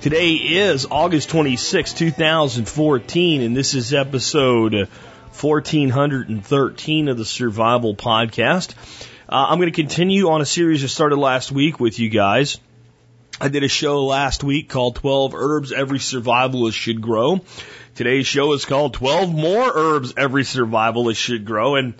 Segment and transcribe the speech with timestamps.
[0.00, 8.74] Today is August 26, 2014, and this is episode 1413 of the Survival Podcast.
[9.28, 12.60] Uh, I'm going to continue on a series that started last week with you guys.
[13.40, 17.40] I did a show last week called 12 Herbs Every Survivalist Should Grow.
[17.96, 21.74] Today's show is called 12 More Herbs Every Survivalist Should Grow.
[21.74, 21.94] And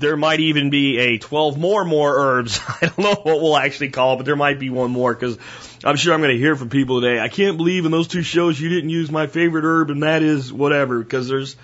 [0.00, 2.58] there might even be a 12 more more herbs.
[2.68, 5.38] I don't know what we'll actually call it, but there might be one more because
[5.84, 7.20] I'm sure I'm going to hear from people today.
[7.20, 10.22] I can't believe in those two shows you didn't use my favorite herb and that
[10.22, 11.56] is whatever because there's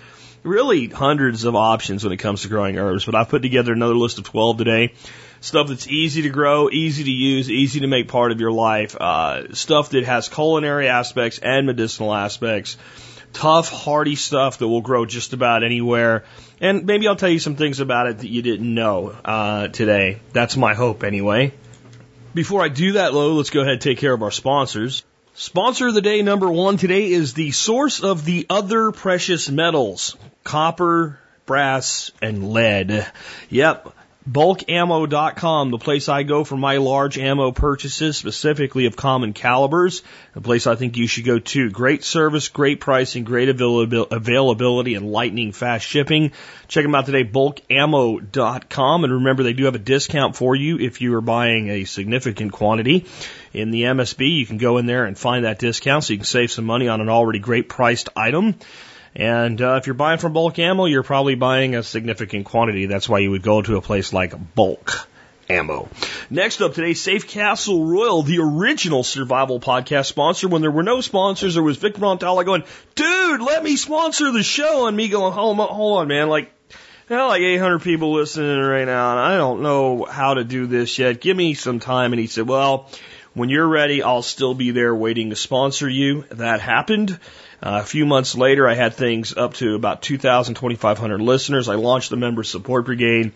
[0.43, 3.05] really hundreds of options when it comes to growing herbs.
[3.05, 4.93] But I've put together another list of 12 today.
[5.39, 8.95] Stuff that's easy to grow, easy to use, easy to make part of your life.
[8.95, 12.77] Uh, stuff that has culinary aspects and medicinal aspects
[13.37, 16.25] tough, hardy stuff that will grow just about anywhere.
[16.59, 20.21] And maybe I'll tell you some things about it that you didn't know uh, today.
[20.33, 21.53] That's my hope, anyway.
[22.33, 25.03] Before I do that, though, let's go ahead and take care of our sponsors.
[25.35, 30.17] Sponsor of the day number one today is the source of the other precious metals
[30.43, 33.05] copper, brass, and lead.
[33.49, 33.93] Yep.
[34.29, 40.01] Bulkammo.com, the place I go for my large ammo purchases, specifically of common calibers,
[40.35, 41.69] a place I think you should go to.
[41.69, 46.33] Great service, great pricing, great availability, and lightning fast shipping.
[46.67, 50.99] Check them out today, bulkammo.com, and remember they do have a discount for you if
[50.99, 53.05] you are buying a significant quantity.
[53.53, 56.25] In the MSB, you can go in there and find that discount so you can
[56.25, 58.55] save some money on an already great priced item.
[59.17, 62.85] And uh, if you're buying from bulk ammo, you're probably buying a significant quantity.
[62.85, 65.09] That's why you would go to a place like bulk
[65.49, 65.89] ammo.
[66.29, 70.47] Next up today, Safe Castle Royal, the original survival podcast sponsor.
[70.47, 72.63] When there were no sponsors, there was Vic Montala going,
[72.93, 74.85] dude, let me sponsor the show.
[74.85, 76.29] And me going, hold on, hold on man.
[76.29, 76.51] Like,
[77.09, 81.21] like 800 people listening right now, and I don't know how to do this yet.
[81.21, 82.13] Give me some time.
[82.13, 82.91] And he said, well,
[83.33, 86.25] when you're ready, I'll still be there waiting to sponsor you.
[86.31, 87.19] That happened.
[87.61, 91.67] Uh, a few months later, I had things up to about 2,000, 2,500 listeners.
[91.67, 93.31] I launched the Member Support Brigade,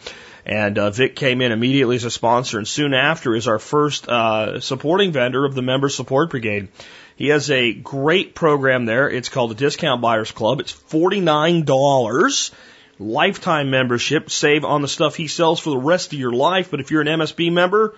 [0.46, 4.08] and uh, Vic came in immediately as a sponsor, and soon after is our first
[4.08, 6.68] uh, supporting vendor of the Member Support Brigade.
[7.16, 9.10] He has a great program there.
[9.10, 10.60] It's called the Discount Buyers Club.
[10.60, 12.52] It's $49
[13.00, 14.30] lifetime membership.
[14.30, 16.70] Save on the stuff he sells for the rest of your life.
[16.70, 17.96] But if you're an MSB member,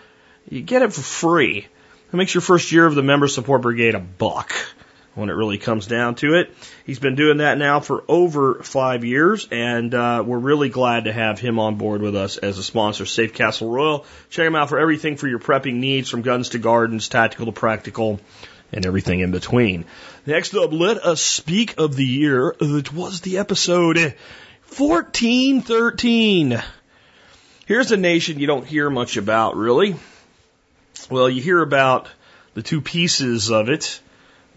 [0.50, 1.68] you get it for free.
[2.12, 4.54] It makes your first year of the Member Support Brigade a buck
[5.16, 6.54] when it really comes down to it.
[6.86, 11.14] He's been doing that now for over five years, and uh, we're really glad to
[11.14, 13.06] have him on board with us as a sponsor.
[13.06, 14.06] Safe Castle Royal.
[14.30, 17.52] Check him out for everything for your prepping needs, from guns to gardens, tactical to
[17.52, 18.20] practical,
[18.72, 19.86] and everything in between.
[20.26, 24.16] Next up, let us speak of the year that was the episode
[24.78, 26.62] 1413.
[27.66, 29.96] Here's a nation you don't hear much about, really.
[31.10, 32.08] Well, you hear about
[32.56, 34.00] the two pieces of it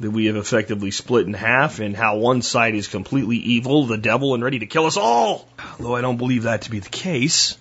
[0.01, 3.97] that we have effectively split in half and how one side is completely evil, the
[3.97, 5.49] devil, and ready to kill us all.
[5.79, 7.57] Though I don't believe that to be the case.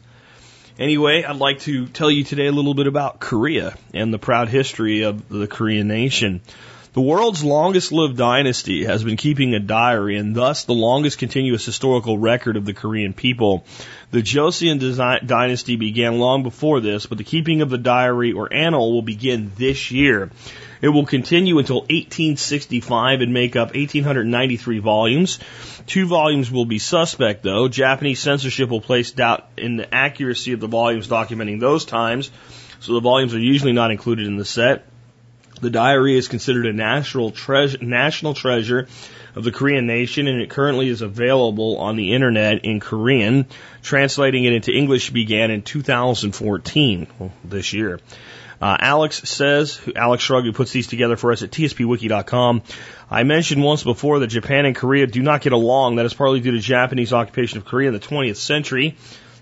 [0.77, 4.49] Anyway, I'd like to tell you today a little bit about Korea and the proud
[4.49, 6.41] history of the Korean nation.
[6.91, 11.65] The world's longest lived dynasty has been keeping a diary and thus the longest continuous
[11.65, 13.65] historical record of the Korean people.
[14.11, 18.93] The Joseon dynasty began long before this, but the keeping of the diary or annal
[18.93, 20.31] will begin this year.
[20.85, 25.39] It will continue until 1865 and make up 1,893 volumes.
[25.87, 27.67] Two volumes will be suspect, though.
[27.67, 32.29] Japanese censorship will place doubt in the accuracy of the volumes documenting those times,
[32.81, 34.85] so the volumes are usually not included in the set.
[35.59, 38.87] The diary is considered a national, treasure, national treasure
[39.33, 43.47] of the Korean nation, and it currently is available on the internet in Korean.
[43.81, 47.99] Translating it into English began in 2014, well, this year.
[48.61, 52.63] Uh, Alex says, Alex Shrug, who puts these together for us at tspwiki.com.
[53.09, 55.97] I mentioned once before that Japan and Korea do not get along.
[55.97, 58.97] That is partly due to Japanese occupation of Korea in the 20th century.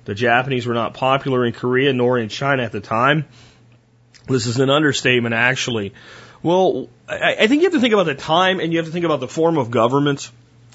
[0.05, 3.25] The Japanese were not popular in Korea nor in China at the time.
[4.27, 5.93] This is an understatement, actually.
[6.41, 8.91] Well, I, I think you have to think about the time and you have to
[8.91, 10.29] think about the form of government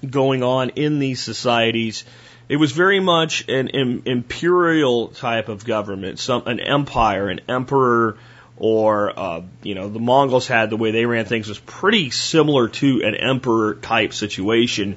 [0.09, 2.05] going on in these societies.
[2.49, 8.17] It was very much an, imperial type of government, some an empire, an emperor,
[8.57, 12.69] or uh, you know the Mongols had the way they ran things was pretty similar
[12.69, 14.97] to an emperor type situation.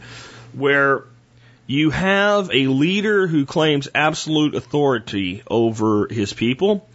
[0.54, 1.04] where
[1.72, 6.88] you have a leader who claims absolute authority over his people.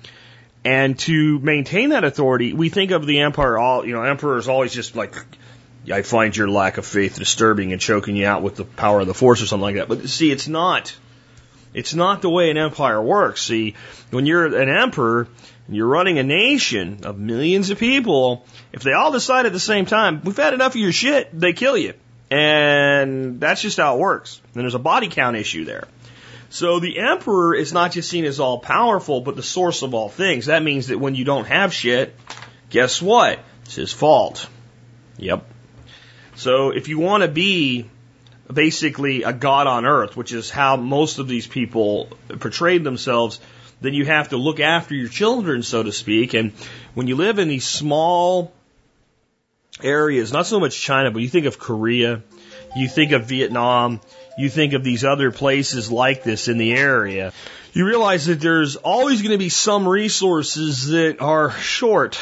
[0.66, 4.74] And to maintain that authority, we think of the empire, all, you know, emperors always
[4.74, 5.14] just like,
[5.90, 9.06] I find your lack of faith disturbing and choking you out with the power of
[9.06, 9.88] the force or something like that.
[9.88, 10.96] But see, it's not.
[11.74, 13.42] It's not the way an empire works.
[13.42, 13.74] See,
[14.10, 15.28] when you're an emperor
[15.68, 19.86] you're running a nation of millions of people, if they all decide at the same
[19.86, 21.94] time, we've had enough of your shit, they kill you.
[22.30, 24.40] And that's just how it works.
[24.54, 25.84] And there's a body count issue there.
[26.50, 30.08] So the emperor is not just seen as all powerful, but the source of all
[30.08, 30.46] things.
[30.46, 32.14] That means that when you don't have shit,
[32.70, 33.40] guess what?
[33.64, 34.48] It's his fault.
[35.18, 35.44] Yep.
[36.36, 37.88] So if you want to be
[38.52, 43.40] basically a god on earth, which is how most of these people portrayed themselves,
[43.80, 46.34] then you have to look after your children, so to speak.
[46.34, 46.52] And
[46.94, 48.52] when you live in these small
[49.82, 52.22] areas, not so much China, but you think of Korea,
[52.76, 54.00] you think of Vietnam,
[54.38, 57.32] you think of these other places like this in the area,
[57.72, 62.18] you realize that there's always going to be some resources that are short.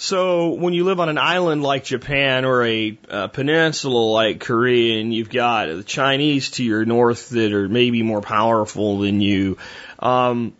[0.00, 5.00] So when you live on an island like Japan or a, a peninsula like Korea,
[5.00, 9.58] and you've got the Chinese to your north that are maybe more powerful than you,
[9.98, 10.54] um,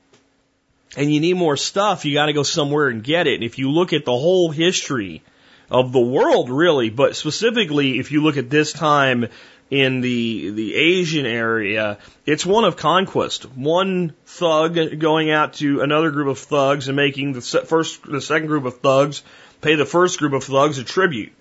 [0.96, 3.34] and you need more stuff, you got to go somewhere and get it.
[3.34, 5.22] And if you look at the whole history
[5.70, 9.28] of the world, really, but specifically if you look at this time
[9.70, 13.44] in the the Asian area, it's one of conquest.
[13.54, 18.48] One thug going out to another group of thugs and making the first the second
[18.48, 19.22] group of thugs
[19.60, 21.32] pay the first group of thugs a tribute.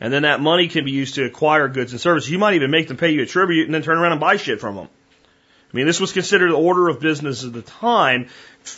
[0.00, 2.30] And then that money can be used to acquire goods and services.
[2.30, 4.36] You might even make them pay you a tribute and then turn around and buy
[4.36, 4.88] shit from them.
[5.72, 8.28] I mean, this was considered the order of business at the time.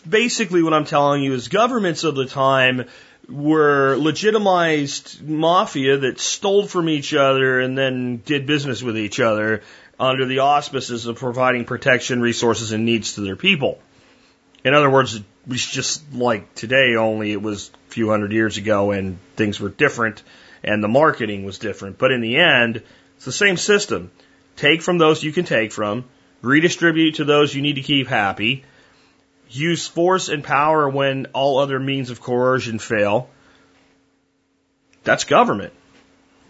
[0.09, 2.87] Basically, what I'm telling you is governments of the time
[3.29, 9.63] were legitimized mafia that stole from each other and then did business with each other
[9.99, 13.81] under the auspices of providing protection, resources, and needs to their people.
[14.65, 18.57] In other words, it was just like today, only it was a few hundred years
[18.57, 20.23] ago and things were different
[20.63, 21.99] and the marketing was different.
[21.99, 22.83] But in the end,
[23.17, 24.11] it's the same system.
[24.57, 26.05] Take from those you can take from,
[26.43, 28.65] redistribute to those you need to keep happy,
[29.49, 33.29] use force and power when all other means of coercion fail.
[35.05, 35.73] That's government.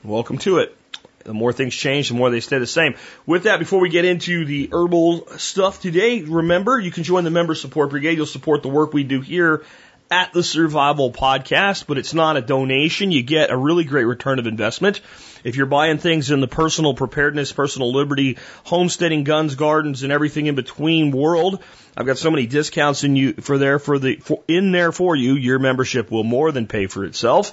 [0.03, 0.77] Welcome to it.
[1.25, 2.95] The more things change, the more they stay the same.
[3.27, 7.31] With that, before we get into the herbal stuff today, remember you can join the
[7.31, 8.17] member support brigade.
[8.17, 9.65] You'll support the work we do here
[10.11, 13.11] at the Survival Podcast, but it's not a donation.
[13.11, 15.01] You get a really great return of investment.
[15.47, 20.47] If you're buying things in the personal preparedness, personal liberty, homesteading, guns, gardens, and everything
[20.47, 21.63] in between world,
[21.97, 25.15] I've got so many discounts in you for there for the for, in there for
[25.15, 25.35] you.
[25.35, 27.53] Your membership will more than pay for itself.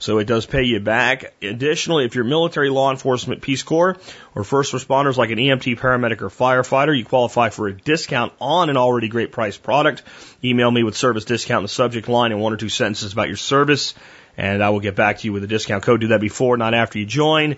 [0.00, 1.32] So it does pay you back.
[1.40, 3.96] Additionally, if you're military, law enforcement, Peace Corps,
[4.34, 8.70] or first responders like an EMT, paramedic, or firefighter, you qualify for a discount on
[8.70, 10.02] an already great price product.
[10.42, 13.28] Email me with service discount in the subject line and one or two sentences about
[13.28, 13.94] your service,
[14.40, 16.00] and I will get back to you with a discount code.
[16.00, 17.56] Do that before, not after you join.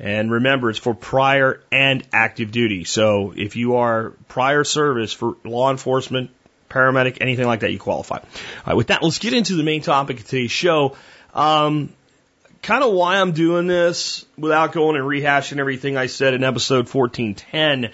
[0.00, 2.82] And remember, it's for prior and active duty.
[2.82, 6.30] So if you are prior service for law enforcement,
[6.68, 8.16] paramedic, anything like that, you qualify.
[8.16, 8.24] All
[8.66, 10.96] right, with that, let's get into the main topic of today's show.
[11.34, 11.90] Um,
[12.62, 16.92] kind of why I'm doing this without going and rehashing everything I said in episode
[16.92, 17.92] 1410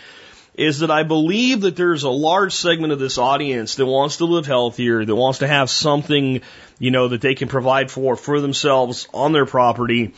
[0.54, 4.24] is that I believe that there's a large segment of this audience that wants to
[4.24, 6.42] live healthier, that wants to have something,
[6.78, 10.14] you know, that they can provide for for themselves on their property,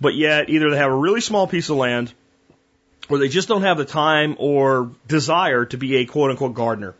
[0.00, 2.12] but yet either they have a really small piece of land
[3.08, 6.94] or they just don't have the time or desire to be a quote unquote gardener.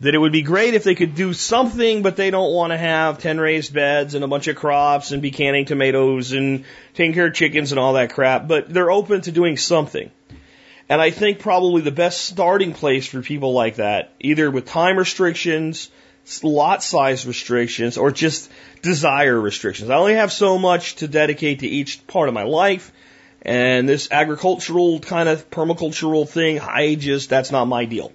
[0.00, 2.76] That it would be great if they could do something, but they don't want to
[2.76, 6.64] have 10 raised beds and a bunch of crops and be canning tomatoes and
[6.94, 10.10] taking care of chickens and all that crap, but they're open to doing something.
[10.88, 14.98] And I think probably the best starting place for people like that, either with time
[14.98, 15.90] restrictions,
[16.42, 18.50] lot size restrictions, or just
[18.82, 19.90] desire restrictions.
[19.90, 22.92] I only have so much to dedicate to each part of my life.
[23.42, 28.12] And this agricultural kind of permacultural thing, I just, that's not my deal.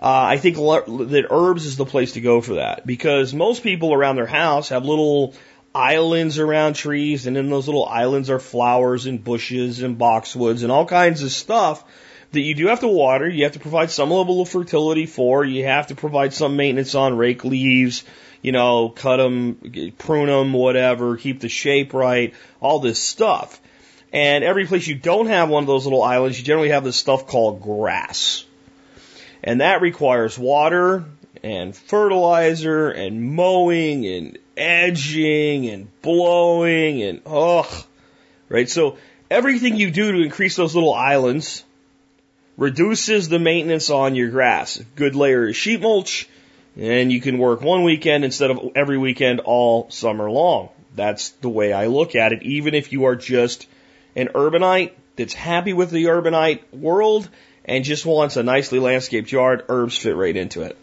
[0.00, 3.94] Uh, I think that herbs is the place to go for that because most people
[3.94, 5.34] around their house have little
[5.76, 10.72] islands around trees, and in those little islands are flowers and bushes and boxwoods and
[10.72, 11.84] all kinds of stuff
[12.32, 13.28] that you do have to water.
[13.28, 15.44] You have to provide some level of fertility for.
[15.44, 18.04] You have to provide some maintenance on, rake leaves,
[18.40, 23.60] you know, cut them, prune them, whatever, keep the shape right, all this stuff.
[24.12, 26.96] And every place you don't have one of those little islands, you generally have this
[26.96, 28.46] stuff called grass.
[29.44, 31.04] And that requires water
[31.42, 37.84] and fertilizer and mowing and edging and blowing and ugh.
[38.48, 38.68] Right?
[38.68, 38.98] So
[39.30, 41.64] everything you do to increase those little islands
[42.56, 44.82] reduces the maintenance on your grass.
[44.94, 46.28] Good layer of sheet mulch,
[46.76, 50.70] and you can work one weekend instead of every weekend all summer long.
[50.94, 53.66] That's the way I look at it, even if you are just
[54.14, 57.28] an urbanite that's happy with the urbanite world
[57.64, 60.78] and just wants a nicely landscaped yard, herbs fit right into it.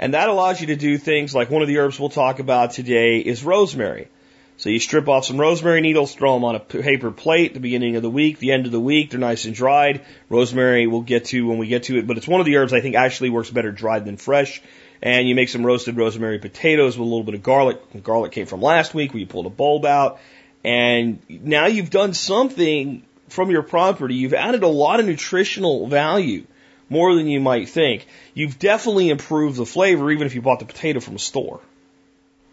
[0.00, 2.70] And that allows you to do things like one of the herbs we'll talk about
[2.70, 4.08] today is rosemary.
[4.56, 7.96] So you strip off some rosemary needles, throw them on a paper plate the beginning
[7.96, 10.06] of the week, the end of the week, they're nice and dried.
[10.30, 12.72] Rosemary we'll get to when we get to it, but it's one of the herbs
[12.72, 14.62] I think actually works better dried than fresh.
[15.02, 18.02] And you make some roasted rosemary potatoes with a little bit of garlic.
[18.02, 20.18] Garlic came from last week where you pulled a bulb out.
[20.64, 24.14] And now you've done something from your property.
[24.14, 26.46] You've added a lot of nutritional value,
[26.90, 28.06] more than you might think.
[28.34, 31.60] You've definitely improved the flavor even if you bought the potato from a store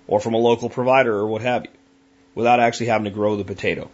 [0.07, 1.71] or from a local provider or what have you
[2.35, 3.89] without actually having to grow the potato.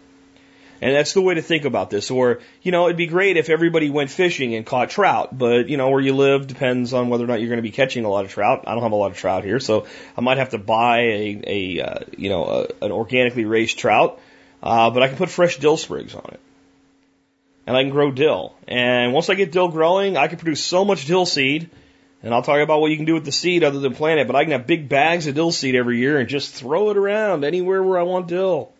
[0.82, 2.12] And that's the way to think about this.
[2.12, 5.78] Or, you know, it'd be great if everybody went fishing and caught trout, but, you
[5.78, 8.10] know, where you live depends on whether or not you're going to be catching a
[8.10, 8.66] lot of trout.
[8.68, 11.42] I don't have a lot of trout here, so I might have to buy a,
[11.48, 12.44] a uh, you know,
[12.82, 14.20] a, an organically raised trout,
[14.62, 16.42] uh, but I can put fresh dill sprigs on it.
[17.66, 18.56] And I can grow dill.
[18.68, 21.70] And once I get dill growing, I can produce so much dill seed
[22.24, 24.28] and I'll talk about what you can do with the seed other than plant it,
[24.28, 26.98] but I can have big bags of dill seed every year and just throw it
[26.98, 28.72] around anywhere where I want dill.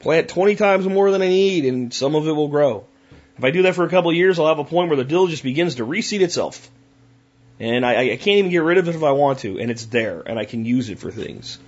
[0.00, 2.84] Plant 20 times more than I need and some of it will grow.
[3.38, 5.04] If I do that for a couple of years, I'll have a point where the
[5.04, 6.70] dill just begins to reseed itself.
[7.60, 9.84] And I, I can't even get rid of it if I want to, and it's
[9.86, 11.58] there, and I can use it for things.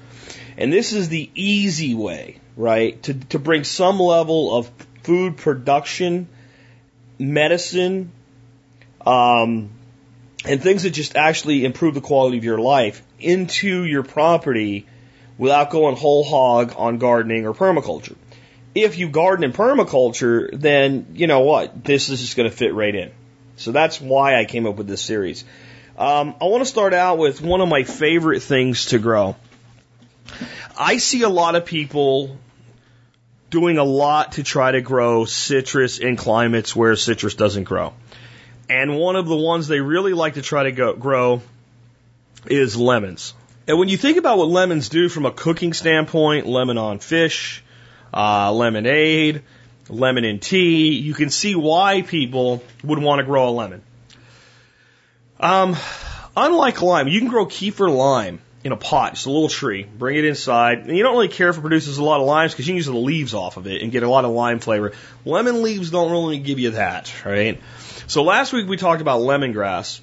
[0.57, 4.71] And this is the easy way, right, to, to bring some level of
[5.05, 6.29] food production,
[7.19, 8.13] medicine,
[9.07, 9.71] um,
[10.45, 14.87] and things that just actually improve the quality of your life into your property
[15.39, 18.17] without going whole hog on gardening or permaculture.
[18.75, 21.85] If you garden in permaculture, then you know what?
[21.85, 23.13] This is just going to fit right in.
[23.57, 25.45] So that's why I came up with this series.
[25.97, 29.37] Um, I want to start out with one of my favorite things to grow.
[30.77, 32.37] I see a lot of people
[33.51, 37.93] doing a lot to try to grow citrus in climates where citrus doesn't grow.
[38.69, 41.43] And one of the ones they really like to try to go, grow
[42.47, 43.35] is lemons.
[43.67, 47.63] And when you think about what lemons do from a cooking standpoint, lemon on fish,
[48.13, 49.43] uh, lemonade,
[49.89, 53.83] lemon in tea, you can see why people would want to grow a lemon.
[55.41, 55.77] Um,
[56.37, 60.17] unlike lime, you can grow Kaffir lime in a pot, just a little tree, bring
[60.17, 62.67] it inside, and you don't really care if it produces a lot of limes because
[62.67, 64.93] you can use the leaves off of it and get a lot of lime flavor.
[65.27, 67.61] Lemon leaves don't really give you that, right?
[68.07, 70.01] So last week we talked about lemongrass.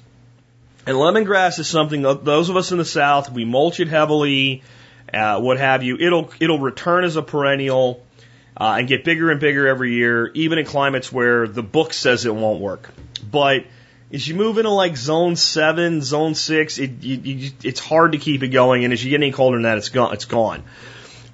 [0.86, 4.62] And lemongrass is something those of us in the South, we mulch it heavily,
[5.12, 5.96] uh, what have you.
[5.98, 8.04] It'll it'll return as a perennial
[8.56, 12.26] uh, and get bigger and bigger every year, even in climates where the book says
[12.26, 12.90] it won't work.
[13.28, 13.64] But
[14.12, 18.18] as you move into like zone seven, zone six, it, you, you, it's hard to
[18.18, 18.84] keep it going.
[18.84, 20.12] And as you get any colder than that, it's gone.
[20.12, 20.64] It's gone.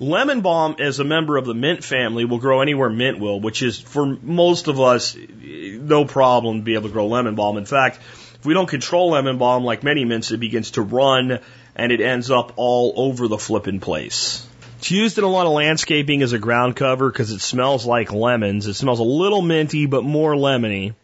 [0.00, 3.62] Lemon balm, as a member of the mint family, will grow anywhere mint will, which
[3.62, 7.56] is for most of us no problem to be able to grow lemon balm.
[7.56, 7.98] In fact,
[8.38, 11.40] if we don't control lemon balm like many mints, it begins to run
[11.74, 14.46] and it ends up all over the flippin' place.
[14.78, 18.12] It's used in a lot of landscaping as a ground cover because it smells like
[18.12, 18.68] lemons.
[18.68, 20.94] It smells a little minty, but more lemony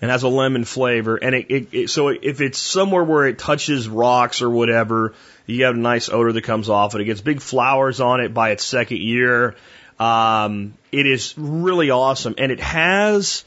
[0.00, 1.16] and has a lemon flavor.
[1.16, 5.14] And it, it, it, so if it's somewhere where it touches rocks or whatever,
[5.46, 7.00] you have a nice odor that comes off it.
[7.00, 9.56] It gets big flowers on it by its second year.
[9.98, 13.44] Um, it is really awesome, and it has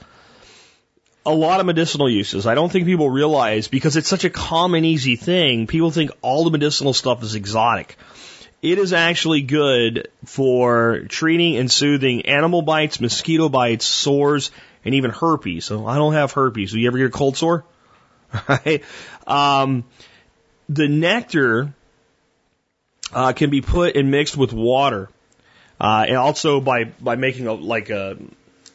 [1.26, 2.48] a lot of medicinal uses.
[2.48, 5.68] I don't think people realize because it's such a common, easy thing.
[5.68, 7.98] People think all the medicinal stuff is exotic.
[8.62, 14.52] It is actually good for treating and soothing animal bites, mosquito bites, sores,
[14.88, 15.66] and even herpes.
[15.66, 16.72] So I don't have herpes.
[16.72, 17.66] Do you ever get a cold sore?
[18.48, 18.84] Right?
[19.26, 19.86] Um,
[20.68, 21.74] the nectar
[23.14, 25.10] uh, can be put and mixed with water,
[25.80, 28.18] uh, and also by by making a like a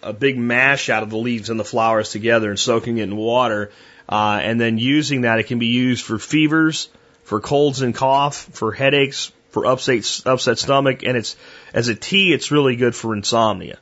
[0.02, 3.16] a big mash out of the leaves and the flowers together and soaking it in
[3.16, 3.71] water,
[4.09, 5.38] uh, and then using that.
[5.38, 6.88] It can be used for fevers,
[7.25, 11.37] for colds and cough, for headaches, for upset upset stomach, and it's
[11.75, 12.33] as a tea.
[12.33, 13.78] It's really good for insomnia.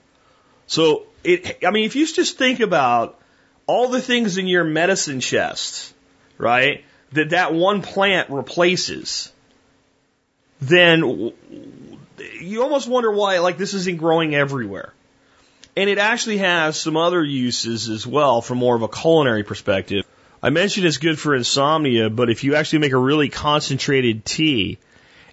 [0.67, 3.19] So it, I mean, if you just think about
[3.67, 5.93] all the things in your medicine chest,
[6.39, 6.85] right?
[7.13, 9.33] That that one plant replaces
[10.61, 11.33] then
[12.41, 14.93] you almost wonder why, like, this isn't growing everywhere.
[15.77, 20.05] And it actually has some other uses as well from more of a culinary perspective.
[20.43, 24.79] I mentioned it's good for insomnia, but if you actually make a really concentrated tea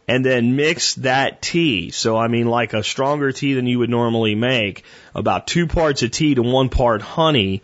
[0.07, 1.91] and then mix that tea.
[1.91, 4.83] So I mean like a stronger tea than you would normally make,
[5.13, 7.61] about two parts of tea to one part honey,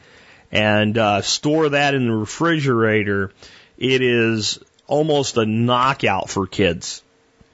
[0.51, 3.31] and uh, store that in the refrigerator.
[3.77, 7.01] It is almost a knockout for kids.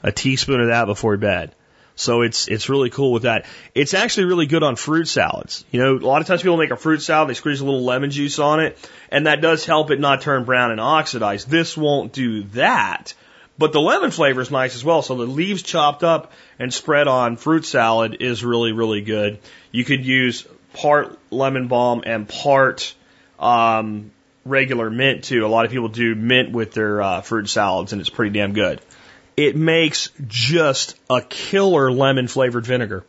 [0.01, 1.53] A teaspoon of that before bed.
[1.95, 3.45] So it's it's really cool with that.
[3.75, 5.65] It's actually really good on fruit salads.
[5.69, 7.83] You know, a lot of times people make a fruit salad, they squeeze a little
[7.83, 8.77] lemon juice on it,
[9.11, 11.43] and that does help it not turn brown and oxidize.
[11.43, 13.13] This won't do that.
[13.59, 15.03] But the lemon flavor is nice as well.
[15.03, 19.39] So the leaves chopped up and spread on fruit salad is really, really good.
[19.71, 22.95] You could use part lemon balm and part
[23.37, 24.11] um,
[24.45, 25.45] regular mint too.
[25.45, 28.53] A lot of people do mint with their uh, fruit salads, and it's pretty damn
[28.53, 28.81] good
[29.39, 33.05] it makes just a killer lemon flavored vinegar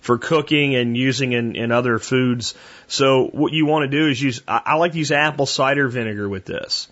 [0.00, 2.54] for cooking and using in, in other foods.
[2.88, 5.88] So what you want to do is use, I, I like to use apple cider
[5.88, 6.88] vinegar with this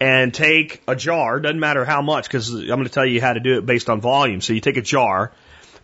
[0.00, 3.34] and take a jar, doesn't matter how much, because I'm going to tell you how
[3.34, 4.40] to do it based on volume.
[4.40, 5.30] So you take a jar,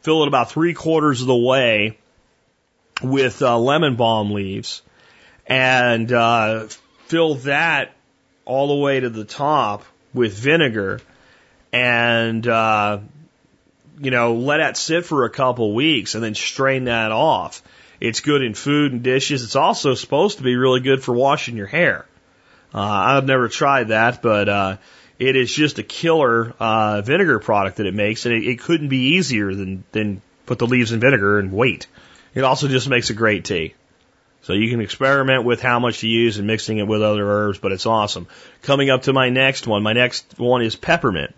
[0.00, 1.98] fill it about three quarters of the way
[3.02, 4.80] with uh, lemon balm leaves,
[5.46, 6.66] and uh,
[7.06, 7.92] fill that
[8.46, 11.00] all the way to the top with vinegar
[11.72, 12.98] and uh,
[14.00, 17.62] you know let that sit for a couple weeks and then strain that off.
[18.00, 19.42] It's good in food and dishes.
[19.42, 22.06] It's also supposed to be really good for washing your hair.
[22.74, 24.76] Uh, I've never tried that, but uh,
[25.18, 28.88] it is just a killer uh, vinegar product that it makes, and it, it couldn't
[28.88, 31.86] be easier than than put the leaves in vinegar and wait.
[32.34, 33.74] It also just makes a great tea.
[34.42, 37.58] So you can experiment with how much to use and mixing it with other herbs,
[37.58, 38.28] but it's awesome.
[38.62, 41.34] Coming up to my next one, my next one is peppermint.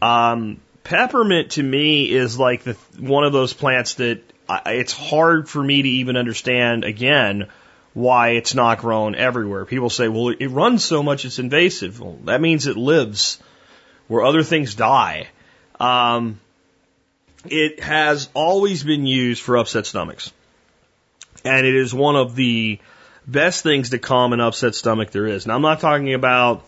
[0.00, 5.48] Um, peppermint to me is like the one of those plants that I, it's hard
[5.48, 7.48] for me to even understand again
[7.94, 9.64] why it's not grown everywhere.
[9.64, 12.00] People say, well, it runs so much it's invasive.
[12.00, 13.38] Well, that means it lives
[14.08, 15.28] where other things die.
[15.78, 16.40] Um,
[17.46, 20.32] it has always been used for upset stomachs.
[21.44, 22.80] And it is one of the
[23.26, 25.46] best things to calm an upset stomach there is.
[25.46, 26.66] Now, I'm not talking about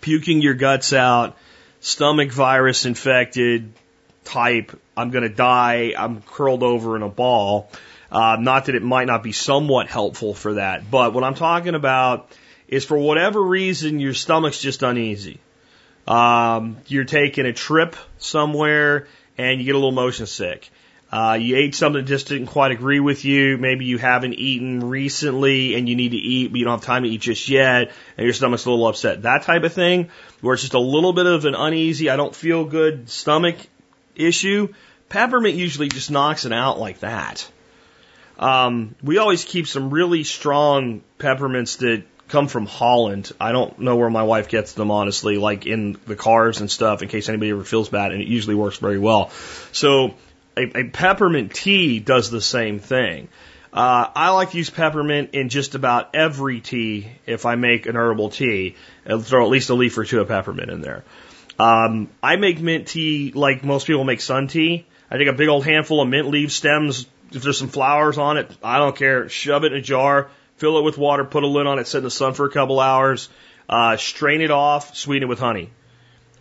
[0.00, 1.36] puking your guts out
[1.80, 3.72] stomach virus infected
[4.24, 7.70] type, I'm going to die, I'm curled over in a ball.
[8.10, 11.74] Uh, not that it might not be somewhat helpful for that, but what I'm talking
[11.74, 12.30] about
[12.68, 15.40] is for whatever reason your stomach's just uneasy.
[16.06, 20.70] Um, you're taking a trip somewhere and you get a little motion sick.
[21.10, 23.58] Uh, you ate something that just didn't quite agree with you.
[23.58, 27.04] Maybe you haven't eaten recently and you need to eat, but you don't have time
[27.04, 29.22] to eat just yet, and your stomach's a little upset.
[29.22, 32.34] That type of thing, where it's just a little bit of an uneasy, I don't
[32.34, 33.56] feel good stomach
[34.16, 34.74] issue.
[35.08, 37.48] Peppermint usually just knocks it out like that.
[38.38, 43.32] Um, we always keep some really strong peppermints that come from Holland.
[43.40, 47.02] I don't know where my wife gets them, honestly, like in the cars and stuff,
[47.02, 49.30] in case anybody ever feels bad, and it usually works very well.
[49.72, 50.14] So
[50.56, 53.28] a, a peppermint tea does the same thing.
[53.72, 57.94] Uh, I like to use peppermint in just about every tea if I make an
[57.94, 58.74] herbal tea.
[59.06, 61.04] I'll throw at least a leaf or two of peppermint in there.
[61.58, 64.86] Um, I make mint tea like most people make sun tea.
[65.10, 67.06] I take a big old handful of mint leaf stems.
[67.36, 69.28] If there's some flowers on it, I don't care.
[69.28, 71.98] Shove it in a jar, fill it with water, put a lid on it, sit
[71.98, 73.28] in the sun for a couple hours,
[73.68, 75.70] uh, strain it off, sweeten it with honey.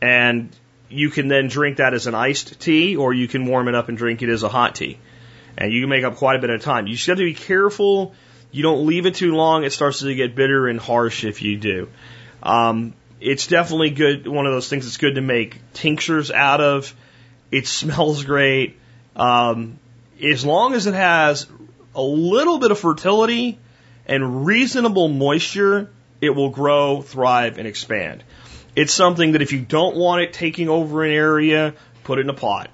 [0.01, 0.49] And
[0.89, 3.89] you can then drink that as an iced tea, or you can warm it up
[3.89, 4.97] and drink it as a hot tea.
[5.57, 6.87] And you can make up quite a bit of time.
[6.87, 8.13] You just have to be careful.
[8.51, 9.63] You don't leave it too long.
[9.63, 11.89] It starts to get bitter and harsh if you do.
[12.43, 14.27] Um, it's definitely good.
[14.27, 16.93] One of those things that's good to make tinctures out of.
[17.51, 18.79] It smells great.
[19.15, 19.79] Um,
[20.21, 21.47] as long as it has
[21.93, 23.57] a little bit of fertility
[24.05, 28.23] and reasonable moisture, it will grow, thrive, and expand.
[28.75, 31.73] It's something that if you don't want it taking over an area,
[32.03, 32.69] put it in a pot.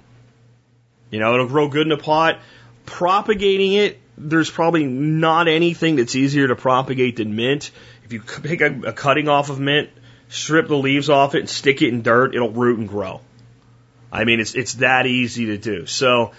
[1.10, 2.40] You know, it'll grow good in a pot.
[2.86, 7.70] Propagating it, there's probably not anything that's easier to propagate than mint.
[8.04, 9.90] If you pick a, a cutting off of mint,
[10.28, 13.20] strip the leaves off it and stick it in dirt, it'll root and grow.
[14.10, 15.86] I mean, it's, it's that easy to do.
[15.86, 16.32] So,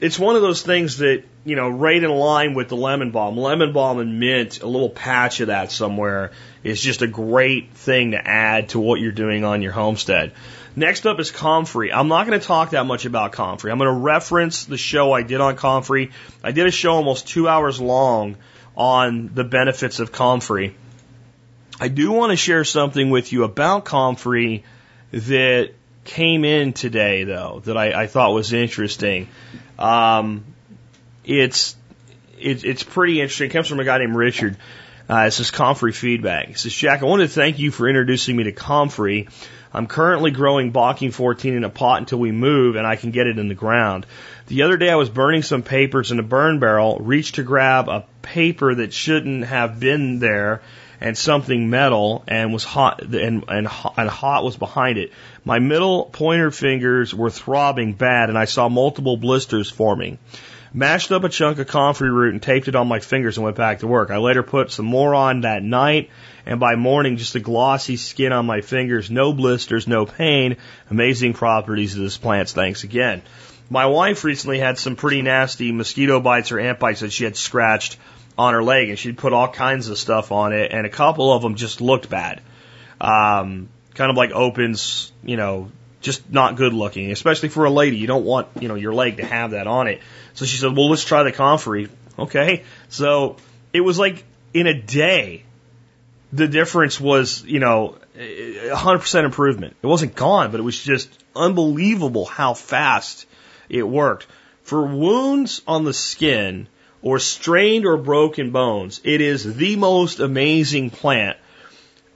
[0.00, 3.36] it's one of those things that, you know, right in line with the lemon balm.
[3.36, 6.32] Lemon balm and mint, a little patch of that somewhere
[6.64, 10.32] is just a great thing to add to what you're doing on your homestead.
[10.74, 11.92] Next up is comfrey.
[11.92, 13.70] I'm not going to talk that much about comfrey.
[13.70, 16.12] I'm going to reference the show I did on comfrey.
[16.42, 18.36] I did a show almost two hours long
[18.76, 20.76] on the benefits of comfrey.
[21.78, 24.64] I do want to share something with you about comfrey
[25.10, 25.72] that
[26.04, 29.28] came in today, though, that I, I thought was interesting.
[29.78, 30.44] Um,
[31.24, 31.76] it's
[32.38, 33.50] it, it's pretty interesting.
[33.50, 34.56] It comes from a guy named Richard.
[35.08, 36.48] Uh, it says Comfrey feedback.
[36.48, 39.28] He says, Jack, I wanted to thank you for introducing me to Comfrey.
[39.72, 43.26] I'm currently growing Bocking 14 in a pot until we move and I can get
[43.26, 44.06] it in the ground.
[44.50, 47.88] The other day I was burning some papers in a burn barrel, reached to grab
[47.88, 50.60] a paper that shouldn't have been there
[51.00, 55.12] and something metal and was hot and, and, and hot was behind it.
[55.44, 60.18] My middle pointer fingers were throbbing bad and I saw multiple blisters forming.
[60.74, 63.56] Mashed up a chunk of comfrey root and taped it on my fingers and went
[63.56, 64.10] back to work.
[64.10, 66.10] I later put some more on that night,
[66.46, 70.56] and by morning, just a glossy skin on my fingers, no blisters, no pain.
[70.88, 72.50] Amazing properties of this plant.
[72.50, 73.22] Thanks again.
[73.70, 77.36] My wife recently had some pretty nasty mosquito bites or ant bites that she had
[77.36, 77.96] scratched
[78.36, 81.32] on her leg, and she'd put all kinds of stuff on it, and a couple
[81.32, 82.42] of them just looked bad.
[83.00, 87.98] Um, kind of like opens, you know, just not good looking, especially for a lady.
[87.98, 90.00] You don't want, you know, your leg to have that on it.
[90.34, 91.88] So she said, well, let's try the comfrey.
[92.18, 92.64] Okay.
[92.88, 93.36] So
[93.72, 95.44] it was like in a day,
[96.32, 99.76] the difference was, you know, 100% improvement.
[99.82, 103.26] It wasn't gone, but it was just unbelievable how fast
[103.70, 104.26] it worked.
[104.62, 106.68] For wounds on the skin
[107.02, 111.38] or strained or broken bones, it is the most amazing plant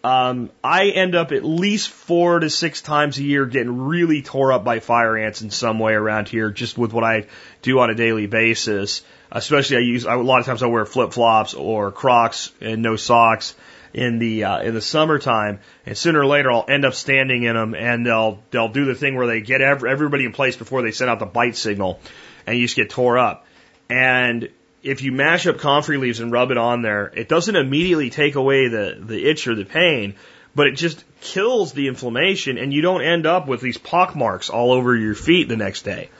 [0.04, 4.52] um, I end up at least four to six times a year getting really tore
[4.52, 7.26] up by fire ants in some way around here, just with what I
[7.62, 9.00] do on a daily basis.
[9.32, 12.96] Especially, I use a lot of times I wear flip flops or Crocs and no
[12.96, 13.54] socks
[13.94, 17.54] in the uh, in the summertime, and sooner or later I'll end up standing in
[17.54, 20.82] them, and they'll they'll do the thing where they get every, everybody in place before
[20.82, 22.00] they send out the bite signal,
[22.46, 23.46] and you just get tore up.
[23.88, 24.50] And
[24.82, 28.34] if you mash up comfrey leaves and rub it on there, it doesn't immediately take
[28.34, 30.14] away the, the itch or the pain,
[30.54, 34.50] but it just kills the inflammation and you don't end up with these pock marks
[34.50, 36.10] all over your feet the next day.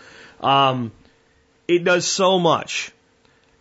[0.41, 0.93] Um,
[1.69, 2.91] it does so much.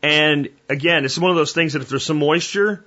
[0.02, 2.86] And again, it's one of those things that if there's some moisture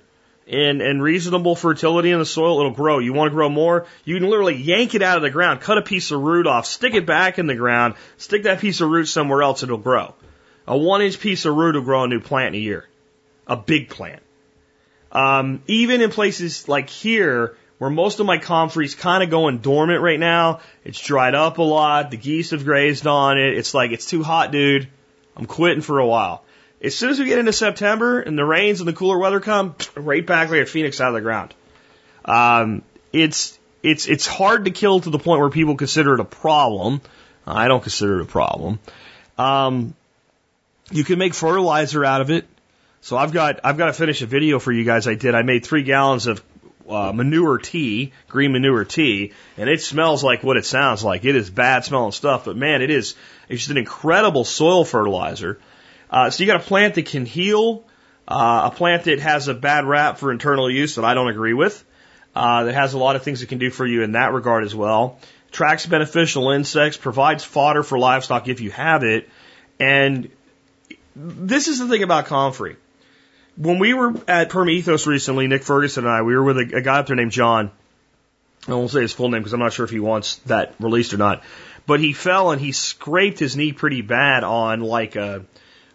[0.49, 2.99] and, and reasonable fertility in the soil, it'll grow.
[2.99, 3.85] You want to grow more?
[4.05, 6.65] You can literally yank it out of the ground, cut a piece of root off,
[6.65, 10.15] stick it back in the ground, stick that piece of root somewhere else, it'll grow.
[10.65, 12.87] A one inch piece of root will grow a new plant in a year.
[13.45, 14.21] A big plant.
[15.11, 20.01] Um, even in places like here, where most of my comfrey's kind of going dormant
[20.01, 23.91] right now, it's dried up a lot, the geese have grazed on it, it's like,
[23.91, 24.89] it's too hot, dude.
[25.35, 26.43] I'm quitting for a while.
[26.81, 29.75] As soon as we get into September and the rains and the cooler weather come,
[29.95, 31.53] right back like a phoenix out of the ground.
[32.25, 36.25] Um, it's, it's, it's hard to kill to the point where people consider it a
[36.25, 37.01] problem.
[37.47, 38.79] I don't consider it a problem.
[39.37, 39.95] Um,
[40.91, 42.45] you can make fertilizer out of it.
[43.01, 45.07] So I've got I've got to finish a video for you guys.
[45.07, 45.35] I did.
[45.35, 46.43] I made three gallons of
[46.89, 51.23] uh, manure tea, green manure tea, and it smells like what it sounds like.
[51.23, 53.15] It is bad smelling stuff, but man, it is
[53.47, 55.59] it's just an incredible soil fertilizer.
[56.09, 57.83] Uh, so you got a plant that can heal,
[58.27, 61.53] uh, a plant that has a bad rap for internal use that I don't agree
[61.53, 61.83] with.
[62.35, 64.63] Uh, that has a lot of things it can do for you in that regard
[64.63, 65.19] as well.
[65.51, 69.27] Tracks beneficial insects, provides fodder for livestock if you have it,
[69.79, 70.29] and
[71.15, 72.75] this is the thing about Comfrey.
[73.55, 76.81] When we were at Permethos recently, Nick Ferguson and I, we were with a, a
[76.81, 77.71] guy up there named John.
[78.67, 81.13] I won't say his full name because I'm not sure if he wants that released
[81.13, 81.43] or not.
[81.87, 85.45] But he fell and he scraped his knee pretty bad on like a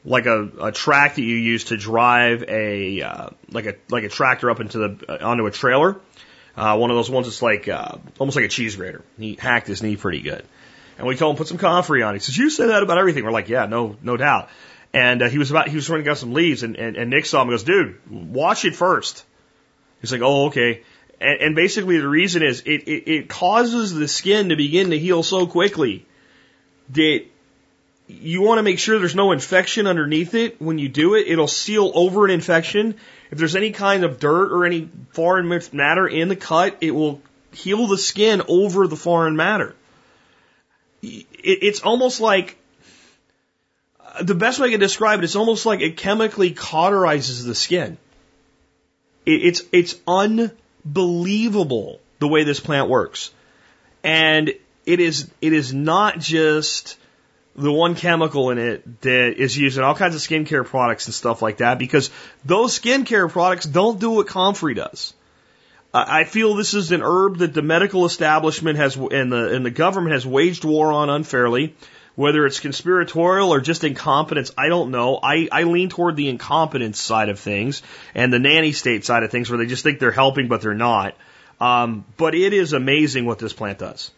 [0.05, 4.09] like a, a track that you use to drive a uh, like a like a
[4.09, 6.01] tractor up into the uh, onto a trailer.
[6.55, 9.03] Uh, one of those ones that's like uh, almost like a cheese grater.
[9.19, 10.45] He hacked his knee pretty good,
[10.99, 12.15] and we told him put some comfrey on.
[12.15, 14.49] He says, "You say that about everything." We're like, "Yeah, no, no doubt."
[14.95, 17.25] And uh, he was about he was to get some leaves, and, and, and Nick
[17.25, 17.49] saw him.
[17.49, 19.25] and goes, dude, wash it first.
[20.01, 20.83] He's like, oh, okay.
[21.19, 24.99] And, and basically, the reason is it, it it causes the skin to begin to
[24.99, 26.05] heal so quickly
[26.91, 27.25] that
[28.21, 31.27] you want to make sure there's no infection underneath it when you do it.
[31.29, 32.97] It'll seal over an infection.
[33.31, 37.23] If there's any kind of dirt or any foreign matter in the cut, it will
[37.53, 39.75] heal the skin over the foreign matter.
[41.03, 42.57] It's almost like
[44.01, 47.55] uh, the best way I can describe it, it's almost like it chemically cauterizes the
[47.55, 47.99] skin.
[49.25, 53.31] It's it's unbelievable the way this plant works,
[54.03, 54.53] and
[54.85, 56.99] it is it is not just
[57.55, 61.15] the one chemical in it that is used in all kinds of skincare products and
[61.15, 62.11] stuff like that because
[62.45, 65.15] those skincare products don't do what comfrey does.
[65.95, 69.71] I feel this is an herb that the medical establishment has and the and the
[69.71, 71.77] government has waged war on unfairly.
[72.15, 75.19] Whether it's conspiratorial or just incompetence, I don't know.
[75.23, 77.83] I, I lean toward the incompetence side of things
[78.15, 80.75] and the nanny state side of things where they just think they're helping, but they're
[80.75, 81.17] not.
[81.59, 84.11] Um, but it is amazing what this plant does.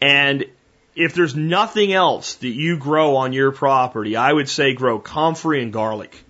[0.00, 0.46] And
[0.94, 5.62] if there's nothing else that you grow on your property, I would say grow comfrey
[5.62, 6.24] and garlic.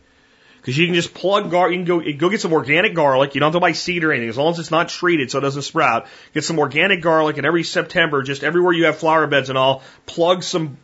[0.61, 3.35] Because you can just plug gar, you can go, go get some organic garlic.
[3.35, 5.39] You don't have to buy seed or anything, as long as it's not treated so
[5.39, 6.07] it doesn't sprout.
[6.35, 9.83] Get some organic garlic and every September, just everywhere you have flower beds and all,
[10.05, 10.77] plug some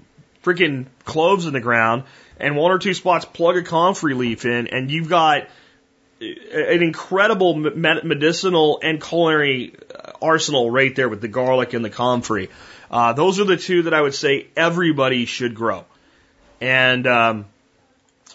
[0.42, 2.04] freaking cloves in the ground
[2.38, 5.48] and one or two spots plug a comfrey leaf in and you've got
[6.20, 12.48] an incredible medicinal and culinary uh, arsenal right there with the garlic and the comfrey.
[12.96, 15.84] Uh, those are the two that I would say everybody should grow.
[16.62, 17.44] And, um,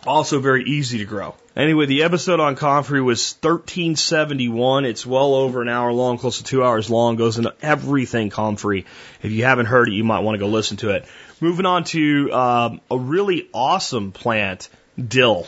[0.06, 1.34] also very easy to grow.
[1.56, 4.86] Anyway, the episode on comfrey was 1371.
[4.86, 8.86] It's well over an hour long, close to two hours long, goes into everything comfrey.
[9.24, 11.06] If you haven't heard it, you might want to go listen to it.
[11.39, 15.47] Moving on to um, a really awesome plant, dill.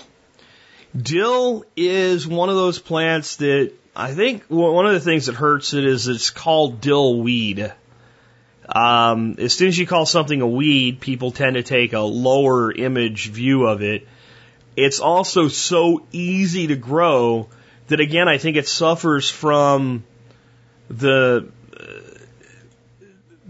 [1.00, 5.76] Dill is one of those plants that I think one of the things that hurts
[5.76, 7.72] it is it's called dill weed.
[8.68, 12.72] Um, as soon as you call something a weed, people tend to take a lower
[12.72, 14.08] image view of it.
[14.76, 17.50] It's also so easy to grow
[17.88, 20.04] that again, I think it suffers from
[20.90, 21.50] the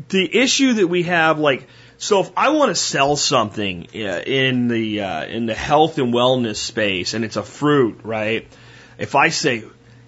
[0.09, 1.39] the issue that we have.
[1.39, 6.13] Like, so if I want to sell something in the uh, in the health and
[6.13, 8.47] wellness space, and it's a fruit, right?
[8.97, 9.63] If I say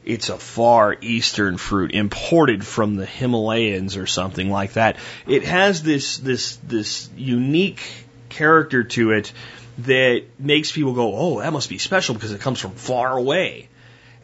[0.05, 5.83] it's a far eastern fruit imported from the Himalayas or something like that, it has
[5.83, 7.81] this this this unique
[8.29, 9.31] character to it
[9.79, 13.67] that makes people go, oh, that must be special because it comes from far away.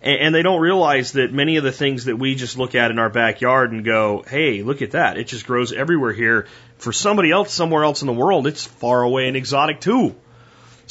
[0.01, 2.91] And, and they don't realize that many of the things that we just look at
[2.91, 5.17] in our backyard and go, hey, look at that.
[5.17, 6.47] It just grows everywhere here.
[6.77, 10.15] For somebody else somewhere else in the world, it's far away and exotic too.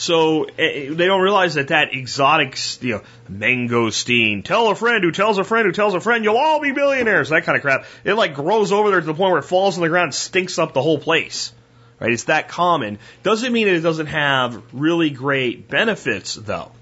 [0.00, 5.36] So they don't realize that that exotic, you know, mangosteen, tell a friend who tells
[5.36, 7.84] a friend who tells a friend, you'll all be billionaires, that kind of crap.
[8.02, 10.14] It like grows over there to the point where it falls on the ground and
[10.14, 11.52] stinks up the whole place
[11.98, 12.12] right?
[12.12, 12.98] It's that common.
[13.22, 16.72] Doesn't mean it doesn't have really great benefits, though.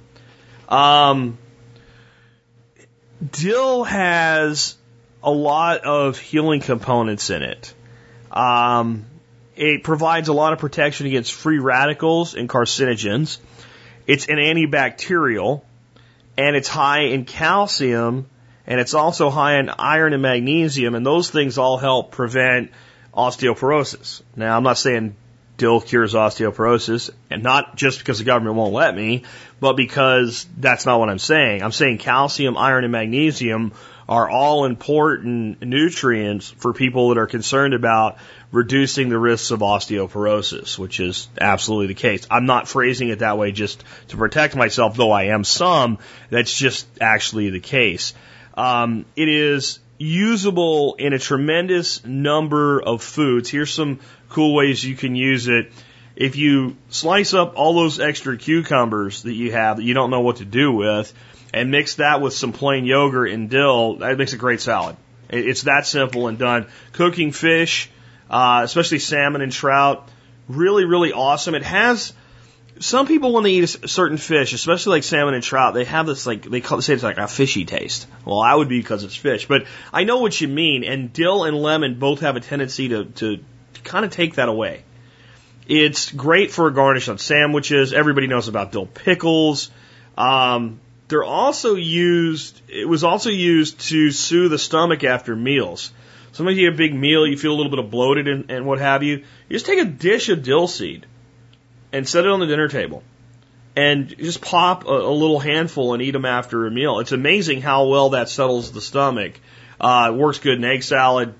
[0.68, 1.38] Um,
[3.32, 4.76] dill has
[5.24, 7.74] a lot of healing components in it.
[8.30, 9.06] Um,
[9.58, 13.38] it provides a lot of protection against free radicals and carcinogens.
[14.06, 15.62] It's an antibacterial,
[16.36, 18.26] and it's high in calcium,
[18.66, 22.70] and it's also high in iron and magnesium, and those things all help prevent
[23.12, 24.22] osteoporosis.
[24.36, 25.16] Now, I'm not saying
[25.56, 29.24] dill cures osteoporosis, and not just because the government won't let me,
[29.58, 31.64] but because that's not what I'm saying.
[31.64, 33.72] I'm saying calcium, iron, and magnesium
[34.08, 38.18] are all important nutrients for people that are concerned about
[38.50, 42.26] reducing the risks of osteoporosis, which is absolutely the case.
[42.30, 45.98] I'm not phrasing it that way just to protect myself, though I am some.
[46.30, 48.14] That's just actually the case.
[48.54, 53.50] Um, it is usable in a tremendous number of foods.
[53.50, 55.72] Here's some cool ways you can use it.
[56.16, 60.20] If you slice up all those extra cucumbers that you have that you don't know
[60.20, 61.12] what to do with
[61.54, 64.96] and mix that with some plain yogurt and dill, that makes a great salad.
[65.30, 66.66] It's that simple and done.
[66.92, 67.90] Cooking fish,
[68.30, 70.08] uh, especially salmon and trout,
[70.48, 71.54] really, really awesome.
[71.54, 72.12] It has
[72.80, 76.06] some people when they eat a certain fish, especially like salmon and trout, they have
[76.06, 78.06] this like they call, say it's like a fishy taste.
[78.24, 80.84] Well, I would be because it's fish, but I know what you mean.
[80.84, 83.40] And dill and lemon both have a tendency to, to
[83.84, 84.84] kind of take that away.
[85.66, 87.92] It's great for a garnish on sandwiches.
[87.92, 89.70] Everybody knows about dill pickles.
[90.16, 92.60] Um, they're also used.
[92.68, 95.92] It was also used to soothe the stomach after meals.
[96.38, 98.64] Sometimes you have a big meal, you feel a little bit of bloated and, and
[98.64, 99.16] what have you.
[99.16, 101.04] You just take a dish of dill seed
[101.92, 103.02] and set it on the dinner table
[103.74, 107.00] and just pop a, a, little handful and eat them after a meal.
[107.00, 109.40] It's amazing how well that settles the stomach.
[109.80, 111.34] Uh, it works good in egg salad,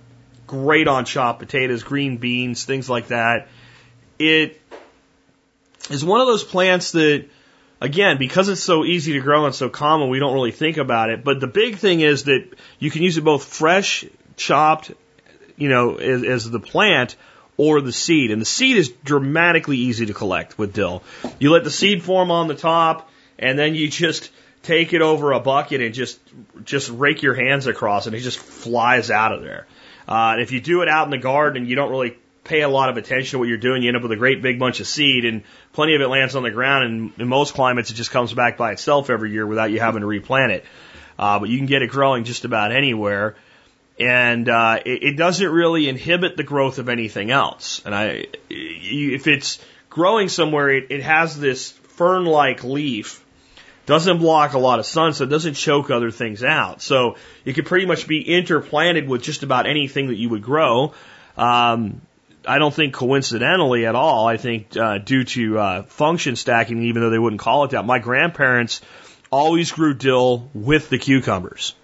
[0.48, 3.46] great on chopped potatoes, green beans, things like that.
[4.18, 4.60] It
[5.90, 7.24] is one of those plants that,
[7.80, 11.10] again, because it's so easy to grow and so common, we don't really think about
[11.10, 11.22] it.
[11.22, 12.48] But the big thing is that
[12.80, 14.04] you can use it both fresh,
[14.38, 14.92] chopped,
[15.56, 17.16] you know, as, as the plant,
[17.56, 18.30] or the seed.
[18.30, 21.02] And the seed is dramatically easy to collect with dill.
[21.38, 24.30] You let the seed form on the top, and then you just
[24.62, 26.18] take it over a bucket and just
[26.64, 28.06] just rake your hands across.
[28.06, 29.66] And it just flies out of there.
[30.08, 32.68] Uh, and if you do it out in the garden you don't really pay a
[32.68, 34.80] lot of attention to what you're doing, you end up with a great big bunch
[34.80, 36.84] of seed, and plenty of it lands on the ground.
[36.84, 40.00] And in most climates, it just comes back by itself every year without you having
[40.00, 40.64] to replant it.
[41.18, 43.36] Uh, but you can get it growing just about anywhere
[43.98, 47.82] and uh, it, it, doesn't really inhibit the growth of anything else.
[47.84, 49.58] And I, if it's
[49.90, 53.24] growing somewhere, it, it has this fern-like leaf,
[53.86, 56.80] doesn't block a lot of sun, so it doesn't choke other things out.
[56.80, 60.94] So it could pretty much be interplanted with just about anything that you would grow.
[61.36, 62.00] Um,
[62.46, 64.28] I don't think coincidentally at all.
[64.28, 67.84] I think uh, due to uh, function stacking, even though they wouldn't call it that,
[67.84, 68.80] my grandparents
[69.30, 71.74] always grew dill with the cucumbers.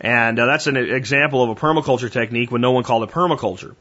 [0.00, 3.74] And uh, that's an example of a permaculture technique when no one called it permaculture.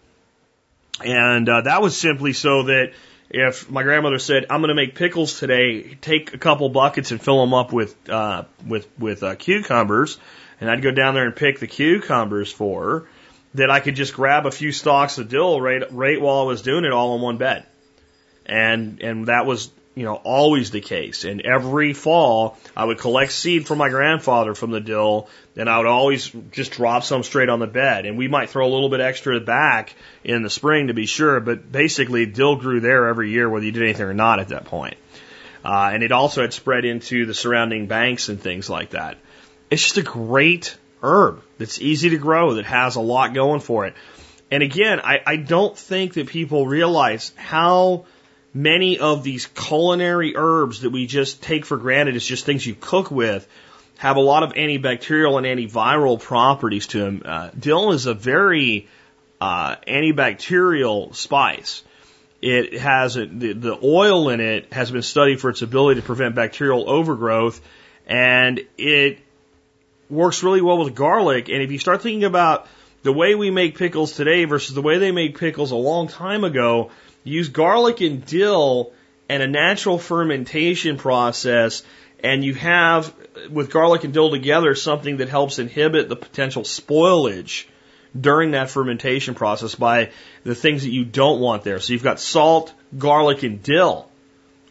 [1.03, 2.91] And uh, that was simply so that
[3.29, 7.21] if my grandmother said, "I'm going to make pickles today," take a couple buckets and
[7.21, 10.17] fill them up with uh, with with uh, cucumbers,
[10.59, 13.07] and I'd go down there and pick the cucumbers for her.
[13.55, 16.61] That I could just grab a few stalks of dill right right while I was
[16.61, 17.65] doing it all in one bed,
[18.45, 21.25] and and that was you know, always the case.
[21.25, 25.77] And every fall, I would collect seed from my grandfather from the dill, and I
[25.77, 28.05] would always just drop some straight on the bed.
[28.05, 31.39] And we might throw a little bit extra back in the spring to be sure,
[31.39, 34.65] but basically, dill grew there every year, whether you did anything or not at that
[34.65, 34.95] point.
[35.65, 39.17] Uh, and it also had spread into the surrounding banks and things like that.
[39.69, 43.85] It's just a great herb that's easy to grow, that has a lot going for
[43.85, 43.93] it.
[44.51, 48.05] And again, I, I don't think that people realize how
[48.59, 52.75] many of these culinary herbs that we just take for granted as just things you
[52.79, 53.47] cook with
[53.97, 57.21] have a lot of antibacterial and antiviral properties to them.
[57.23, 58.87] Uh, dill is a very
[59.39, 61.83] uh, antibacterial spice.
[62.41, 66.05] It has a, the, the oil in it has been studied for its ability to
[66.05, 67.61] prevent bacterial overgrowth,
[68.07, 69.19] and it
[70.09, 71.47] works really well with garlic.
[71.49, 72.67] And if you start thinking about
[73.03, 76.43] the way we make pickles today versus the way they made pickles a long time
[76.43, 76.91] ago,
[77.29, 78.93] use garlic and dill
[79.29, 81.83] and a natural fermentation process,
[82.23, 83.13] and you have,
[83.49, 87.65] with garlic and dill together, something that helps inhibit the potential spoilage
[88.19, 90.11] during that fermentation process by
[90.43, 91.79] the things that you don't want there.
[91.79, 94.09] So you've got salt, garlic, and dill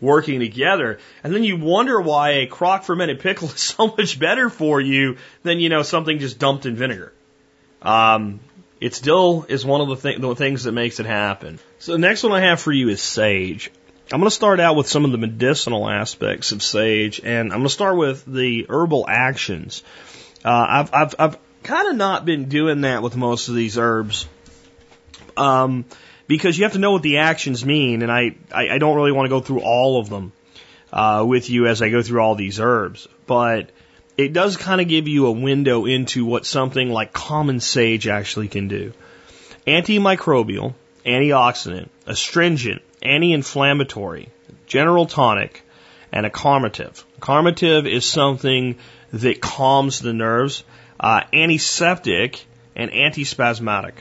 [0.01, 0.99] working together.
[1.23, 5.19] And then you wonder why a crock fermented pickle is so much better for you
[5.43, 7.13] than, you know, something just dumped in vinegar.
[7.83, 8.41] Um,
[8.81, 11.59] it still is one of the, th- the things that makes it happen.
[11.79, 13.71] So the next one I have for you is sage.
[14.11, 17.59] I'm going to start out with some of the medicinal aspects of sage, and I'm
[17.59, 19.83] going to start with the herbal actions.
[20.45, 24.27] Uh, I've, I've, I've kind of not been doing that with most of these herbs,
[25.37, 25.85] um,
[26.27, 29.13] because you have to know what the actions mean, and I, I, I don't really
[29.13, 30.33] want to go through all of them
[30.93, 33.71] uh, with you as I go through all these herbs, but
[34.19, 38.49] it does kind of give you a window into what something like common sage actually
[38.49, 38.93] can do.
[39.65, 40.75] Antimicrobial,
[41.07, 44.29] antioxidant, astringent, anti-inflammatory,
[44.67, 45.63] general tonic,
[46.11, 47.05] and a calmative.
[47.21, 48.77] Calmative is something
[49.13, 50.65] that calms the nerves,
[50.99, 53.95] uh, antiseptic, and antispasmodic.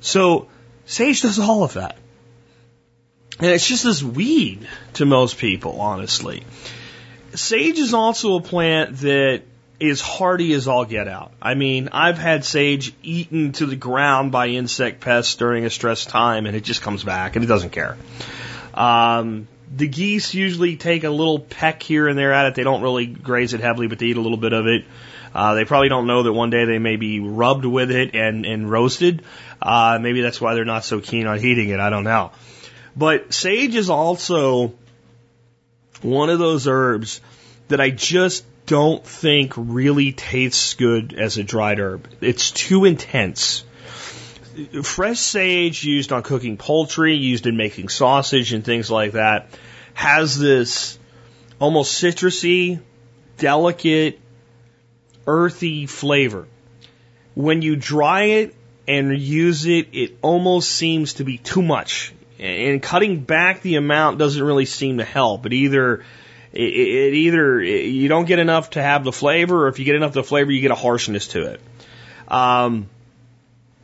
[0.00, 0.48] So
[0.84, 1.96] sage does all of that.
[3.38, 6.44] And it's just this weed to most people, honestly.
[7.34, 9.42] Sage is also a plant that
[9.78, 11.32] is hardy as all get out.
[11.40, 16.08] I mean, I've had sage eaten to the ground by insect pests during a stressed
[16.08, 17.96] time, and it just comes back and it doesn't care.
[18.72, 22.54] Um, the geese usually take a little peck here and there at it.
[22.54, 24.84] They don't really graze it heavily, but they eat a little bit of it.
[25.34, 28.46] Uh, they probably don't know that one day they may be rubbed with it and,
[28.46, 29.22] and roasted.
[29.60, 31.80] Uh, maybe that's why they're not so keen on eating it.
[31.80, 32.32] I don't know.
[32.96, 34.72] But sage is also
[36.02, 37.20] one of those herbs
[37.68, 42.08] that I just don't think really tastes good as a dried herb.
[42.20, 43.64] It's too intense.
[44.82, 49.48] Fresh sage used on cooking poultry, used in making sausage and things like that,
[49.94, 50.98] has this
[51.58, 52.80] almost citrusy,
[53.36, 54.18] delicate,
[55.26, 56.46] earthy flavor.
[57.34, 58.54] When you dry it
[58.88, 62.14] and use it, it almost seems to be too much.
[62.38, 65.46] And cutting back the amount doesn't really seem to help.
[65.46, 66.04] It either
[66.52, 69.94] it, it either you don't get enough to have the flavor, or if you get
[69.94, 71.60] enough of the flavor, you get a harshness to it.
[72.28, 72.88] Um,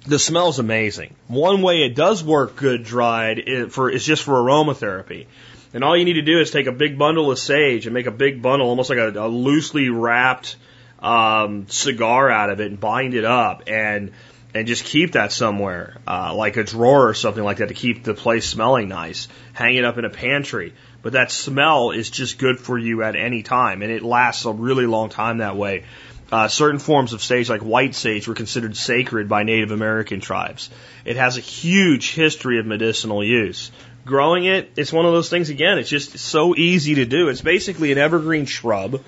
[0.06, 1.14] the is amazing.
[1.28, 5.26] One way it does work good dried is for is just for aromatherapy.
[5.74, 8.06] And all you need to do is take a big bundle of sage and make
[8.06, 10.56] a big bundle, almost like a, a loosely wrapped
[10.98, 14.12] um, cigar out of it, and bind it up, and
[14.54, 18.04] and just keep that somewhere, uh, like a drawer or something like that, to keep
[18.04, 19.28] the place smelling nice.
[19.52, 20.74] Hang it up in a pantry.
[21.02, 24.52] But that smell is just good for you at any time, and it lasts a
[24.52, 25.84] really long time that way.
[26.30, 30.70] Uh, certain forms of sage, like white sage, were considered sacred by Native American tribes.
[31.04, 33.70] It has a huge history of medicinal use.
[34.06, 37.28] Growing it, it's one of those things again, it's just so easy to do.
[37.28, 39.02] It's basically an evergreen shrub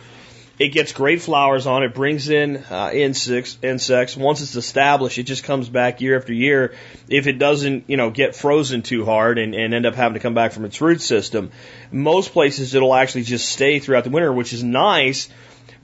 [0.59, 3.59] it gets great flowers on it, brings in uh, insects.
[3.63, 4.17] Insects.
[4.17, 6.75] Once it's established, it just comes back year after year.
[7.09, 10.21] If it doesn't, you know, get frozen too hard and, and end up having to
[10.21, 11.51] come back from its root system,
[11.91, 15.29] most places it'll actually just stay throughout the winter, which is nice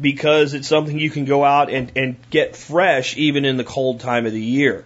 [0.00, 4.00] because it's something you can go out and, and get fresh even in the cold
[4.00, 4.84] time of the year.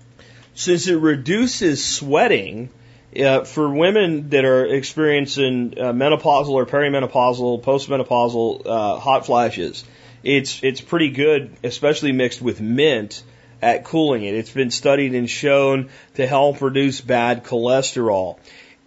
[0.55, 2.71] Since it reduces sweating,
[3.19, 9.85] Uh, for women that are experiencing uh, menopausal or perimenopausal, postmenopausal uh, hot flashes,
[10.25, 13.23] it's it's pretty good, especially mixed with mint
[13.63, 14.35] at cooling it.
[14.35, 18.39] It's been studied and shown to help reduce bad cholesterol.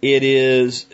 [0.02, 0.86] It is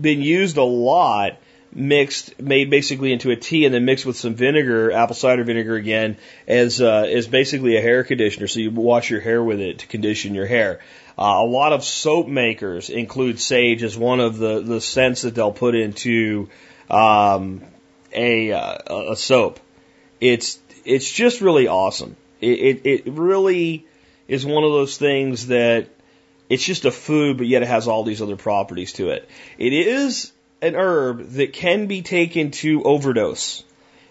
[0.00, 1.38] been used a lot
[1.74, 5.74] mixed, made basically into a tea and then mixed with some vinegar, apple cider vinegar
[5.74, 8.46] again, as, uh, as basically a hair conditioner.
[8.46, 10.80] So you wash your hair with it to condition your hair.
[11.16, 15.34] Uh, a lot of soap makers include sage as one of the, the scents that
[15.34, 16.48] they'll put into,
[16.90, 17.62] um,
[18.12, 19.60] a, uh, a soap.
[20.20, 22.16] It's, it's just really awesome.
[22.40, 23.86] It, it, it really
[24.26, 25.88] is one of those things that
[26.48, 29.28] it's just a food, but yet it has all these other properties to it.
[29.58, 33.64] It is an herb that can be taken to overdose,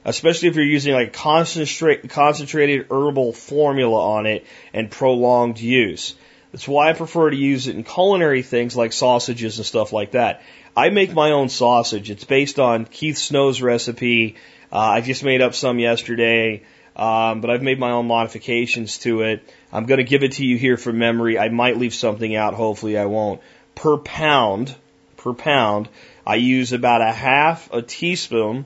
[0.06, 6.16] especially if you're using like concentrate, concentrated herbal formula on it and prolonged use.
[6.54, 10.12] That's why I prefer to use it in culinary things like sausages and stuff like
[10.12, 10.44] that.
[10.78, 12.12] I make my own sausage.
[12.12, 14.36] It's based on Keith Snow's recipe.
[14.72, 16.62] Uh, I just made up some yesterday,
[16.96, 19.52] um, but I've made my own modifications to it.
[19.72, 21.40] I'm going to give it to you here from memory.
[21.40, 22.54] I might leave something out.
[22.54, 23.42] Hopefully, I won't.
[23.74, 24.76] Per pound,
[25.18, 25.90] per pound,
[26.26, 28.66] I use about a half a teaspoon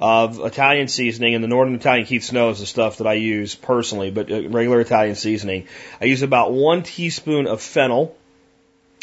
[0.00, 3.54] of Italian seasoning, and the Northern Italian Keith Snow is the stuff that I use
[3.54, 5.68] personally, but uh, regular Italian seasoning.
[6.00, 8.16] I use about one teaspoon of fennel.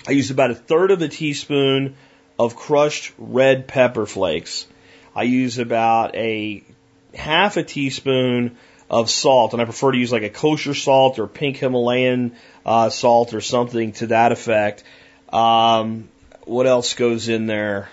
[0.08, 1.96] I use about a third of a teaspoon
[2.40, 4.66] of crushed red pepper flakes.
[5.16, 6.64] I use about a
[7.14, 8.58] half a teaspoon
[8.90, 12.36] of salt, and I prefer to use like a kosher salt or pink Himalayan
[12.66, 14.84] uh, salt or something to that effect.
[15.32, 16.10] Um,
[16.46, 17.90] what else goes in there?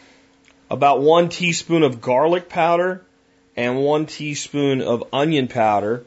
[0.75, 3.07] About one teaspoon of garlic powder
[3.57, 6.05] and one teaspoon of onion powder,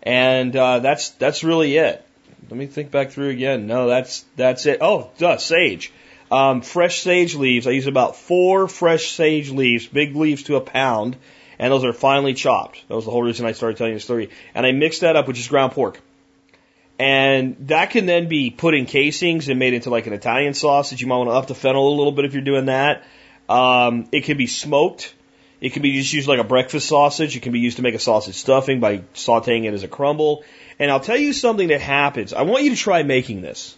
[0.00, 2.06] and uh, that's that's really it.
[2.48, 3.66] Let me think back through again.
[3.66, 4.78] No, that's that's it.
[4.80, 5.92] Oh, duh, sage.
[6.30, 7.66] Um, fresh sage leaves.
[7.66, 11.16] I use about four fresh sage leaves, big leaves to a pound,
[11.58, 12.86] and those are finely chopped.
[12.86, 14.30] That was the whole reason I started telling you the story.
[14.54, 16.00] And I mix that up with just ground pork.
[16.96, 21.00] And that can then be put in casings and made into like an Italian sausage.
[21.00, 23.02] You might want to up the fennel a little bit if you're doing that.
[23.48, 25.14] Um, it can be smoked.
[25.60, 27.36] It can be just used like a breakfast sausage.
[27.36, 30.44] It can be used to make a sausage stuffing by sauteing it as a crumble.
[30.78, 32.32] And I'll tell you something that happens.
[32.32, 33.76] I want you to try making this.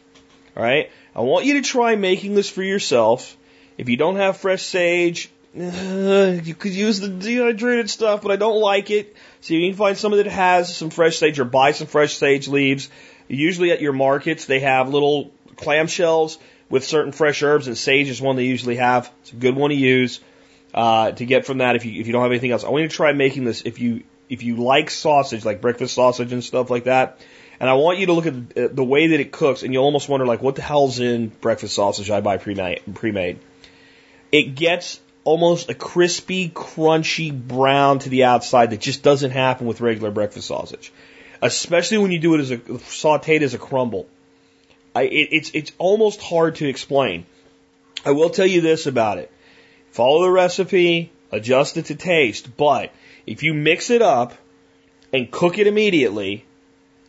[0.57, 0.91] All right?
[1.14, 3.37] I want you to try making this for yourself.
[3.77, 8.61] If you don't have fresh sage, you could use the dehydrated stuff, but I don't
[8.61, 9.16] like it.
[9.41, 12.49] So you can find somebody that has some fresh sage or buy some fresh sage
[12.49, 12.89] leaves.
[13.29, 16.39] Usually at your markets, they have little clamshells
[16.71, 19.11] with certain fresh herbs, and sage is one they usually have.
[19.23, 20.21] It's a good one to use
[20.75, 22.64] uh, to get from that if you if you don't have anything else.
[22.64, 25.95] I want you to try making this if you if you like sausage, like breakfast
[25.95, 27.21] sausage and stuff like that.
[27.61, 30.09] And I want you to look at the way that it cooks, and you'll almost
[30.09, 33.41] wonder like, what the hell's in breakfast sausage I buy pre-made?
[34.31, 39.81] It gets almost a crispy, crunchy brown to the outside that just doesn't happen with
[39.81, 40.93] regular breakfast sausage,
[41.43, 44.07] especially when you do it as a sautéed as a crumble.
[44.99, 47.24] I, it, it's it's almost hard to explain.
[48.05, 49.30] I will tell you this about it:
[49.92, 52.57] follow the recipe, adjust it to taste.
[52.57, 52.92] But
[53.24, 54.34] if you mix it up
[55.12, 56.44] and cook it immediately,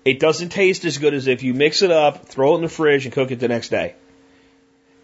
[0.06, 2.70] it doesn't taste as good as if you mix it up, throw it in the
[2.70, 3.96] fridge, and cook it the next day.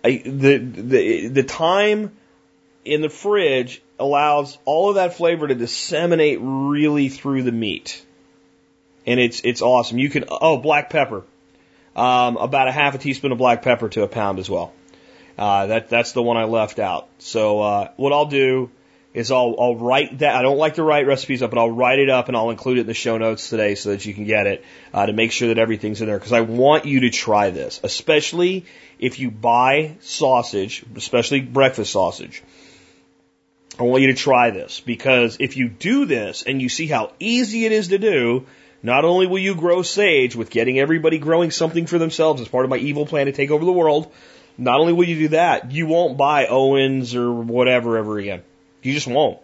[0.03, 2.11] I, the the the time
[2.83, 8.05] in the fridge allows all of that flavor to disseminate really through the meat.
[9.07, 9.97] And it's, it's awesome.
[9.99, 11.23] You can, oh, black pepper.
[11.95, 14.73] Um, about a half a teaspoon of black pepper to a pound as well.
[15.37, 17.07] Uh, that, that's the one I left out.
[17.19, 18.69] So, uh, what I'll do
[19.15, 20.35] is I'll, I'll write that.
[20.35, 22.77] I don't like to write recipes up, but I'll write it up and I'll include
[22.77, 25.31] it in the show notes today so that you can get it, uh, to make
[25.31, 26.19] sure that everything's in there.
[26.19, 28.65] Cause I want you to try this, especially
[28.99, 32.43] if you buy sausage, especially breakfast sausage.
[33.79, 37.13] I want you to try this because if you do this and you see how
[37.19, 38.45] easy it is to do,
[38.85, 42.65] not only will you grow sage with getting everybody growing something for themselves as part
[42.65, 44.11] of my evil plan to take over the world,
[44.59, 48.43] not only will you do that, you won't buy Owens or whatever ever again.
[48.83, 49.39] You just won't.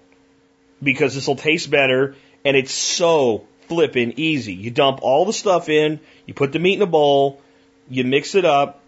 [0.82, 2.16] Because this will taste better
[2.46, 4.54] and it's so flippin' easy.
[4.54, 7.42] You dump all the stuff in, you put the meat in a bowl,
[7.90, 8.82] you mix it up,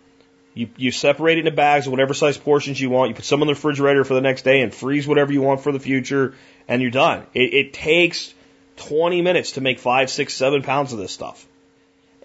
[0.54, 3.10] you, you separate it into bags of whatever size portions you want.
[3.10, 5.62] You put some in the refrigerator for the next day and freeze whatever you want
[5.62, 6.36] for the future,
[6.68, 7.26] and you're done.
[7.34, 8.34] It, it takes
[8.78, 11.46] 20 minutes to make five, six, seven pounds of this stuff.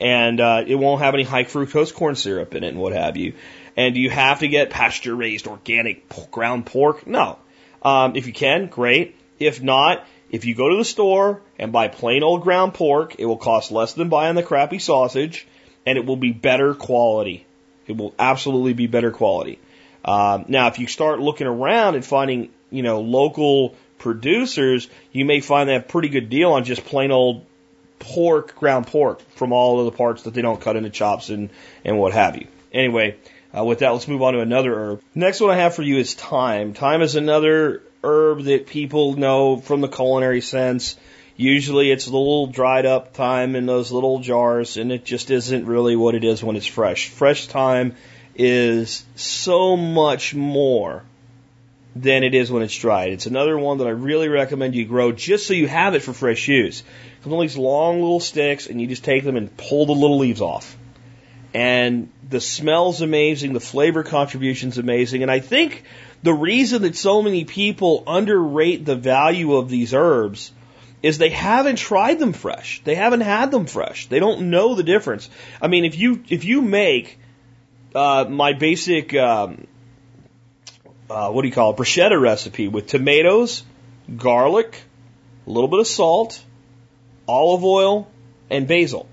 [0.00, 3.16] And uh, it won't have any high fructose corn syrup in it and what have
[3.16, 3.34] you.
[3.76, 7.06] And do you have to get pasture raised organic ground pork?
[7.06, 7.38] No.
[7.82, 9.16] Um, if you can, great.
[9.38, 13.26] If not, if you go to the store and buy plain old ground pork, it
[13.26, 15.46] will cost less than buying the crappy sausage
[15.86, 17.46] and it will be better quality
[17.86, 19.58] It will absolutely be better quality.
[20.04, 25.40] Um, now, if you start looking around and finding, you know, local producers, you may
[25.40, 27.44] find that pretty good deal on just plain old
[27.98, 31.50] pork, ground pork from all of the parts that they don't cut into chops and,
[31.84, 32.46] and what have you.
[32.72, 33.16] Anyway,
[33.56, 35.02] uh, with that, let's move on to another herb.
[35.14, 36.74] Next one I have for you is thyme.
[36.74, 40.96] Thyme is another herb that people know from the culinary sense.
[41.36, 45.66] Usually it's a little dried up thyme in those little jars, and it just isn't
[45.66, 47.08] really what it is when it's fresh.
[47.08, 47.94] Fresh thyme
[48.34, 51.02] is so much more
[51.96, 53.12] than it is when it's dried.
[53.12, 56.12] It's another one that I really recommend you grow just so you have it for
[56.12, 56.82] fresh use.
[57.22, 60.18] Comes on these long little sticks, and you just take them and pull the little
[60.18, 60.76] leaves off.
[61.54, 65.82] And the smell's amazing, the flavor contribution's amazing, and I think
[66.22, 70.52] the reason that so many people underrate the value of these herbs
[71.02, 72.82] is they haven't tried them fresh.
[72.82, 74.08] They haven't had them fresh.
[74.08, 75.30] They don't know the difference.
[75.62, 77.18] I mean, if you if you make
[77.94, 79.66] uh, my basic um,
[81.10, 83.62] uh, what do you call it bruschetta recipe with tomatoes,
[84.16, 84.82] garlic,
[85.46, 86.42] a little bit of salt,
[87.26, 88.10] olive oil,
[88.50, 89.08] and basil,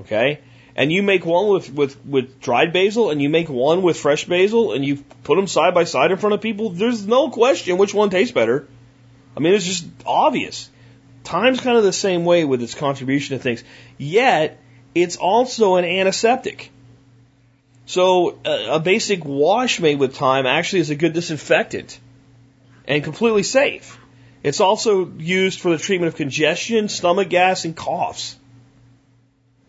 [0.00, 0.40] okay,
[0.74, 4.24] and you make one with, with, with dried basil and you make one with fresh
[4.24, 7.76] basil and you put them side by side in front of people, there's no question
[7.78, 8.66] which one tastes better.
[9.36, 10.70] I mean, it's just obvious.
[11.24, 13.62] Thyme's kind of the same way with its contribution to things.
[13.98, 14.60] Yet,
[14.94, 16.71] it's also an antiseptic.
[17.86, 21.98] So, a, a basic wash made with thyme actually is a good disinfectant
[22.86, 23.98] and completely safe.
[24.42, 28.36] It's also used for the treatment of congestion, stomach gas, and coughs.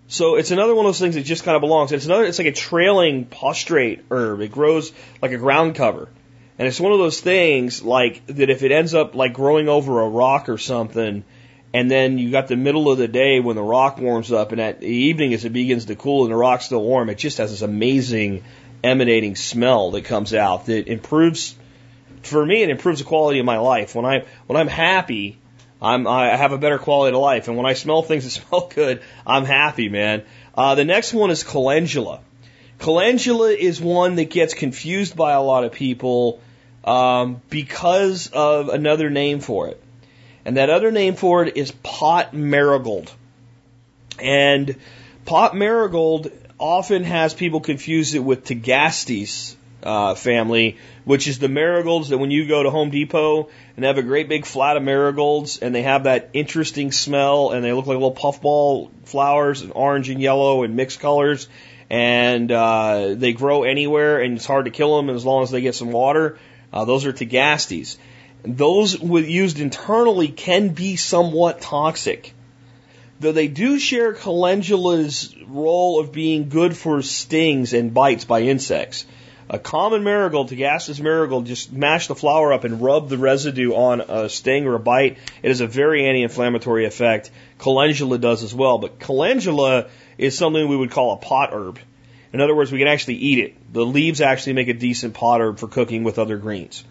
[0.07, 1.91] So it's another one of those things that just kind of belongs.
[1.91, 2.25] It's another.
[2.25, 4.41] It's like a trailing prostrate herb.
[4.41, 4.91] It grows
[5.21, 6.09] like a ground cover,
[6.57, 8.49] and it's one of those things like that.
[8.49, 11.23] If it ends up like growing over a rock or something,
[11.73, 14.61] and then you got the middle of the day when the rock warms up, and
[14.61, 17.39] at the evening as it begins to cool and the rock's still warm, it just
[17.39, 18.43] has this amazing
[18.83, 21.55] emanating smell that comes out that improves.
[22.21, 23.95] For me, it improves the quality of my life.
[23.95, 25.39] When I when I'm happy,
[25.81, 27.49] I'm, I have a better quality of life.
[27.49, 30.23] And when I smell things that smell good, I'm happy, man.
[30.55, 32.21] Uh, the next one is calendula.
[32.79, 36.41] Calendula is one that gets confused by a lot of people
[36.83, 39.82] um, because of another name for it.
[40.45, 43.11] And that other name for it is pot marigold.
[44.19, 44.75] And
[45.25, 52.09] pot marigold often has people confuse it with Tagetes uh, family, which is the marigolds
[52.09, 54.83] that when you go to Home Depot and they have a great big flat of
[54.83, 59.71] marigolds and they have that interesting smell and they look like little puffball flowers, and
[59.75, 61.47] orange and yellow and mixed colors,
[61.89, 65.61] and uh, they grow anywhere and it's hard to kill them as long as they
[65.61, 66.37] get some water.
[66.71, 67.97] Uh, those are Tagetes.
[68.43, 72.33] Those used internally can be somewhat toxic.
[73.19, 79.05] Though they do share calendula's role of being good for stings and bites by insects.
[79.49, 84.01] A common marigold, Tagetes marigold, just mash the flower up and rub the residue on
[84.01, 85.17] a sting or a bite.
[85.41, 87.29] It has a very anti-inflammatory effect.
[87.59, 89.87] Calendula does as well, but calendula
[90.17, 91.79] is something we would call a pot herb.
[92.33, 93.73] In other words, we can actually eat it.
[93.73, 96.83] The leaves actually make a decent pot herb for cooking with other greens.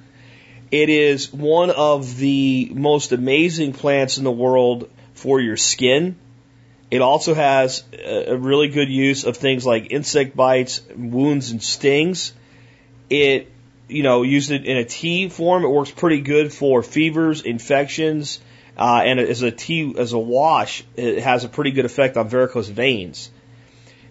[0.73, 6.17] It is one of the most amazing plants in the world for your skin.
[6.91, 12.33] It also has a really good use of things like insect bites, wounds, and stings.
[13.11, 13.53] It,
[13.87, 15.65] you know, used it in a tea form.
[15.65, 18.41] It works pretty good for fevers, infections,
[18.79, 22.31] uh, and as a tea, as a wash, it has a pretty good effect on
[22.31, 23.31] varicose veins.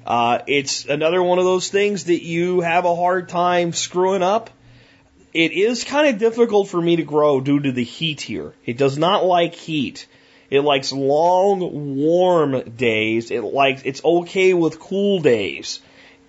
[0.06, 4.52] Uh, it's another one of those things that you have a hard time screwing up.
[5.34, 8.54] It is kind of difficult for me to grow due to the heat here.
[8.66, 10.06] It does not like heat.
[10.50, 13.32] It likes long, warm days.
[13.32, 15.80] It likes, it's okay with cool days.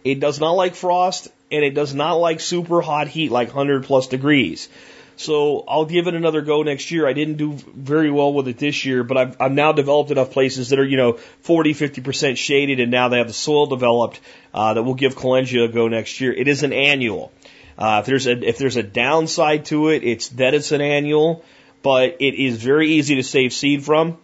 [0.04, 3.84] It does not like frost and it does not like super hot heat like 100
[3.84, 4.68] plus degrees.
[5.16, 7.06] So I'll give it another go next year.
[7.06, 10.30] I didn't do very well with it this year, but I've, I've now developed enough
[10.30, 14.20] places that are, you know, 40, 50% shaded and now they have the soil developed,
[14.54, 16.32] uh, that will give calendula a go next year.
[16.32, 17.32] It is an annual.
[17.78, 21.44] Uh, if there's a, if there's a downside to it, it's that it's an annual,
[21.82, 24.18] but it is very easy to save seed from.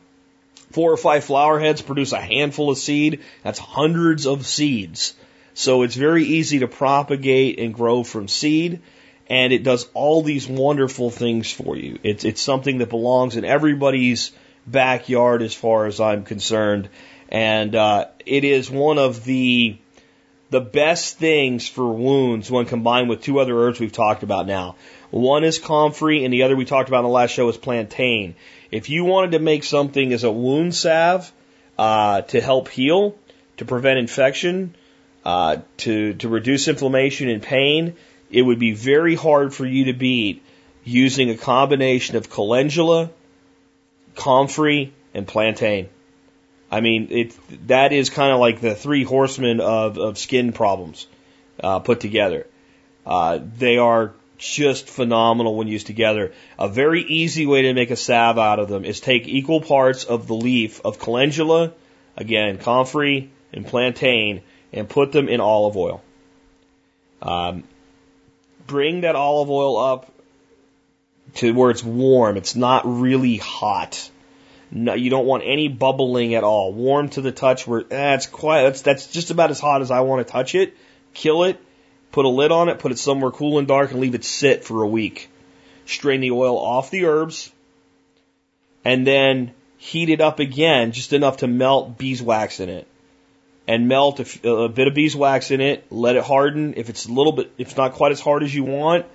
[0.70, 3.20] Four or five flower heads produce a handful of seed.
[3.42, 5.14] That's hundreds of seeds.
[5.55, 8.80] So it's very easy to propagate and grow from seed,
[9.28, 11.99] and it does all these wonderful things for you.
[12.05, 14.30] It's it's something that belongs in everybody's
[14.66, 16.90] backyard, as far as I'm concerned,
[17.28, 19.78] and uh, it is one of the
[20.51, 24.76] the best things for wounds when combined with two other herbs we've talked about now.
[25.11, 28.34] One is comfrey, and the other we talked about in the last show is plantain.
[28.70, 31.30] If you wanted to make something as a wound salve
[31.78, 33.16] uh, to help heal,
[33.59, 34.74] to prevent infection,
[35.24, 37.96] uh, to to reduce inflammation and pain,
[38.30, 40.42] it would be very hard for you to beat
[40.84, 43.11] using a combination of calendula,
[44.14, 45.88] comfrey, and plantain.
[46.70, 51.06] I mean, it that is kind of like the three horsemen of, of skin problems
[51.62, 52.46] uh, put together.
[53.06, 56.32] Uh, they are just phenomenal when used together.
[56.58, 60.04] A very easy way to make a salve out of them is take equal parts
[60.04, 61.72] of the leaf of calendula,
[62.16, 64.42] again, comfrey and plantain,
[64.72, 66.02] and put them in olive oil.
[67.22, 67.64] Um,
[68.66, 70.12] bring that olive oil up
[71.36, 72.36] to where it's warm.
[72.36, 74.10] It's not really hot.
[74.70, 76.72] No, you don't want any bubbling at all.
[76.72, 79.90] Warm to the touch where that's eh, quite that's that's just about as hot as
[79.90, 80.76] I want to touch it.
[81.14, 81.58] Kill it,
[82.12, 84.64] put a lid on it, put it somewhere cool and dark, and leave it sit
[84.64, 85.30] for a week.
[85.86, 87.50] Strain the oil off the herbs,
[88.84, 92.86] and then heat it up again, just enough to melt beeswax in it.
[93.66, 96.74] And melt a, a bit of beeswax in it, let it harden.
[96.76, 99.06] If it's a little bit, if it's not quite as hard as you want,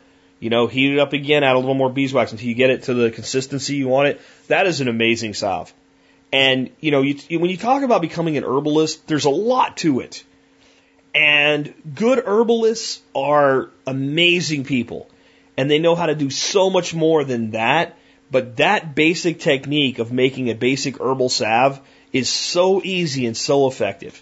[0.44, 2.84] you know, heat it up again, add a little more beeswax until you get it
[2.84, 4.22] to the consistency you want it.
[4.50, 5.74] That is an amazing salve.
[6.34, 10.02] And, you know, you, when you talk about becoming an herbalist, there's a lot to
[10.02, 10.26] it.
[11.16, 15.10] And good herbalists are amazing people.
[15.56, 17.98] And they know how to do so much more than that.
[18.30, 21.80] But that basic technique of making a basic herbal salve
[22.12, 24.22] is so easy and so effective.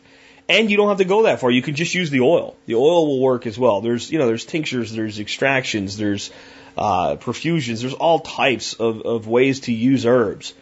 [0.49, 1.49] And you don't have to go that far.
[1.49, 2.55] You can just use the oil.
[2.65, 3.81] The oil will work as well.
[3.81, 6.31] There's, you know, there's tinctures, there's extractions, there's
[6.77, 10.53] uh, perfusions, there's all types of, of ways to use herbs.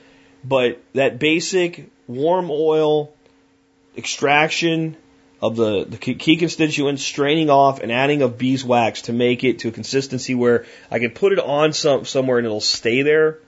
[0.44, 3.14] But that basic warm oil
[3.98, 4.96] extraction
[5.42, 9.70] of the, the key constituents, straining off and adding of beeswax to make it to
[9.70, 13.40] a consistency where I can put it on some, somewhere and it'll stay there.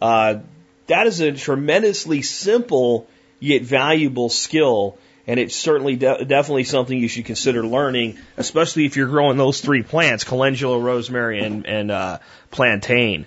[0.00, 0.40] Uh,
[0.86, 3.08] that is a tremendously simple
[3.40, 8.96] yet valuable skill and it's certainly de- definitely something you should consider learning, especially if
[8.96, 12.18] you're growing those three plants: calendula, rosemary, and and uh,
[12.50, 13.26] plantain.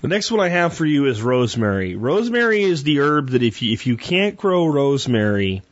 [0.00, 1.94] The next one I have for you is rosemary.
[1.94, 5.62] Rosemary is the herb that if you if you can't grow rosemary,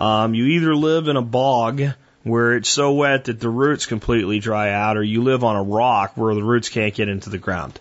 [0.00, 1.82] um, you either live in a bog
[2.22, 5.62] where it's so wet that the roots completely dry out, or you live on a
[5.62, 7.78] rock where the roots can't get into the ground.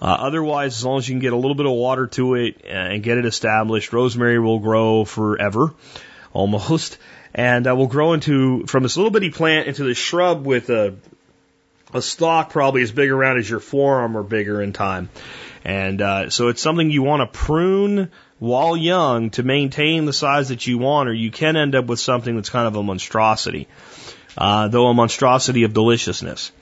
[0.00, 2.64] Uh, otherwise, as long as you can get a little bit of water to it
[2.66, 5.72] and get it established, rosemary will grow forever
[6.32, 6.98] almost,
[7.34, 10.94] and uh, will grow into from this little bitty plant into this shrub with a
[11.94, 15.08] a stalk probably as big around as your forearm or bigger in time.
[15.64, 20.50] And uh, so it's something you want to prune while young to maintain the size
[20.50, 23.66] that you want, or you can end up with something that's kind of a monstrosity,
[24.36, 26.52] uh, though a monstrosity of deliciousness.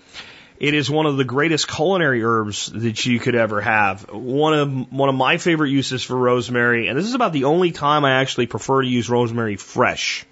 [0.58, 4.08] It is one of the greatest culinary herbs that you could ever have.
[4.12, 7.72] One of one of my favorite uses for rosemary, and this is about the only
[7.72, 10.24] time I actually prefer to use rosemary fresh.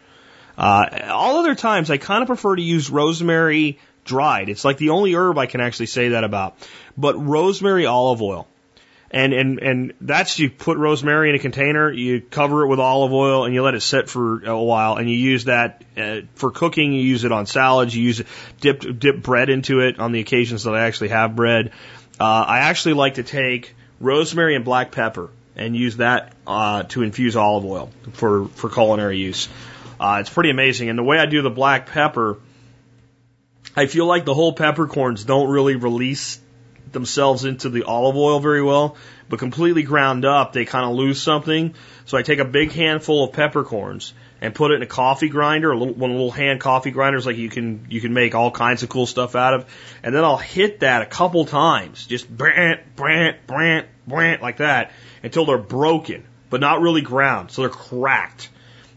[0.56, 4.48] Uh, all other times, I kind of prefer to use rosemary dried.
[4.48, 6.56] It's like the only herb I can actually say that about.
[6.96, 8.46] But rosemary olive oil
[9.12, 13.12] and and and that's you put rosemary in a container, you cover it with olive
[13.12, 16.50] oil, and you let it sit for a while, and you use that uh, for
[16.50, 16.94] cooking.
[16.94, 17.94] You use it on salads.
[17.94, 18.26] You use it
[18.60, 21.72] dip dip bread into it on the occasions that I actually have bread.
[22.18, 27.02] Uh, I actually like to take rosemary and black pepper and use that uh, to
[27.02, 29.46] infuse olive oil for for culinary use.
[30.00, 32.38] Uh, it's pretty amazing, and the way I do the black pepper.
[33.74, 36.38] I feel like the whole peppercorns don't really release
[36.92, 38.96] themselves into the olive oil very well,
[39.28, 41.74] but completely ground up, they kind of lose something.
[42.04, 45.70] So I take a big handful of peppercorns and put it in a coffee grinder,
[45.70, 48.34] a little, one of the little hand coffee grinders like you can, you can make
[48.34, 49.66] all kinds of cool stuff out of.
[50.02, 54.90] And then I'll hit that a couple times, just brant, brant, brant, brant, like that
[55.22, 57.52] until they're broken, but not really ground.
[57.52, 58.48] So they're cracked.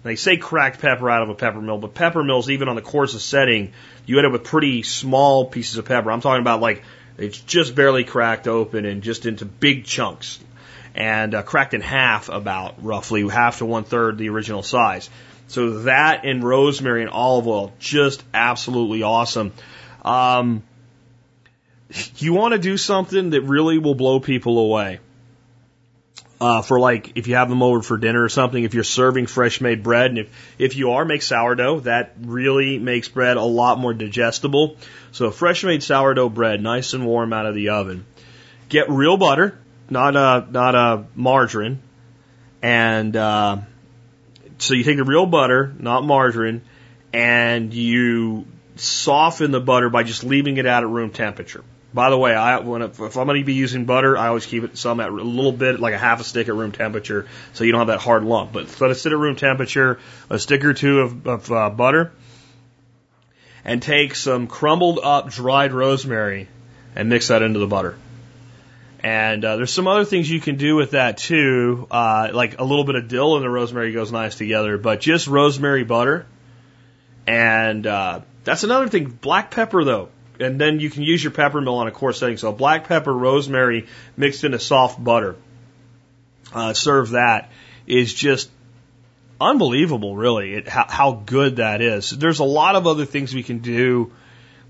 [0.01, 2.81] They say cracked pepper out of a pepper mill, but pepper mills, even on the
[2.83, 3.73] coarsest setting,
[4.05, 6.11] you end up with pretty small pieces of pepper.
[6.11, 6.83] I'm talking about like
[7.17, 10.39] it's just barely cracked open and just into big chunks
[10.93, 15.09] and uh, cracked in half about roughly half to one third the original size.
[15.47, 19.53] So that and rosemary and olive oil, just absolutely awesome.
[20.03, 20.63] Um,
[22.17, 24.99] you want to do something that really will blow people away
[26.39, 29.27] uh, for like if you have them over for dinner or something, if you're serving
[29.27, 31.81] fresh made bread, and if, if you are, make sourdough.
[31.81, 34.77] That really makes bread a lot more digestible.
[35.11, 38.05] So fresh made sourdough bread, nice and warm out of the oven.
[38.67, 39.57] Get real butter,
[39.89, 41.79] not a not a margarine,
[42.61, 43.57] and uh,
[44.57, 46.61] so you take the real butter, not margarine,
[47.13, 51.63] and you soften the butter by just leaving it out at room temperature
[51.95, 54.65] By the way, I when if I'm going to be using butter, I always keep
[54.65, 57.63] it some at a little bit, like a half a stick at room temperature, so
[57.63, 58.51] you don't have that hard lump.
[58.51, 59.97] But let it sit at room temperature,
[60.29, 62.11] a stick or two of, of uh, butter,
[63.63, 66.49] and take some crumbled up dried rosemary
[66.97, 67.97] and mix that into the butter.
[68.99, 72.65] And uh, there's some other things you can do with that too, uh, like a
[72.65, 74.77] little bit of dill and the rosemary goes nice together.
[74.77, 76.25] But just rosemary butter,
[77.25, 79.05] and uh, that's another thing.
[79.05, 82.37] Black pepper though, and then you can use your pepper mill on a coarse setting.
[82.37, 85.35] So black pepper, rosemary mixed into soft butter.
[86.53, 87.51] Uh, serve that
[87.87, 88.49] is just
[89.39, 92.09] unbelievable, really, it, how, how good that is.
[92.09, 94.11] There's a lot of other things we can do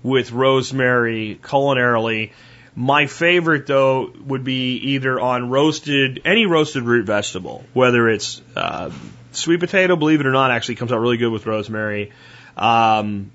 [0.02, 2.32] with rosemary culinarily.
[2.74, 8.90] My favorite, though, would be either on roasted, any roasted root vegetable, whether it's uh,
[9.32, 12.12] sweet potato, believe it or not, actually comes out really good with rosemary.
[12.56, 13.30] Um,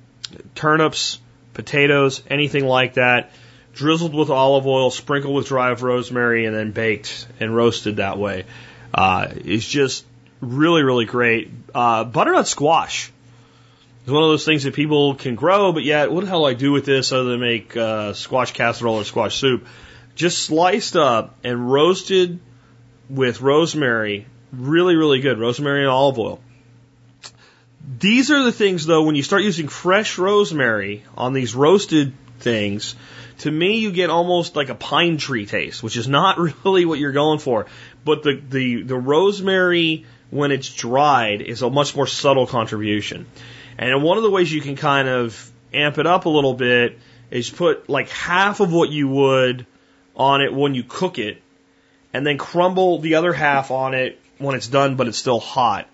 [0.55, 1.19] turnips,
[1.53, 3.31] potatoes, anything like that,
[3.73, 8.45] drizzled with olive oil, sprinkled with dried rosemary, and then baked and roasted that way.
[8.93, 10.05] Uh, is just
[10.41, 11.51] really, really great.
[11.73, 13.11] Uh, butternut squash
[14.05, 16.45] is one of those things that people can grow, but yet, what the hell do
[16.47, 19.65] I do with this other than make uh, squash casserole or squash soup?
[20.15, 22.39] Just sliced up and roasted
[23.09, 24.25] with rosemary.
[24.51, 25.39] Really, really good.
[25.39, 26.41] Rosemary and olive oil.
[27.99, 32.95] These are the things, though, when you start using fresh rosemary on these roasted things,
[33.39, 36.99] to me, you get almost like a pine tree taste, which is not really what
[36.99, 37.65] you're going for.
[38.05, 43.25] But the, the, the rosemary, when it's dried, is a much more subtle contribution.
[43.77, 46.97] And one of the ways you can kind of amp it up a little bit
[47.29, 49.65] is put like half of what you would
[50.15, 51.41] on it when you cook it,
[52.13, 55.87] and then crumble the other half on it when it's done, but it's still hot.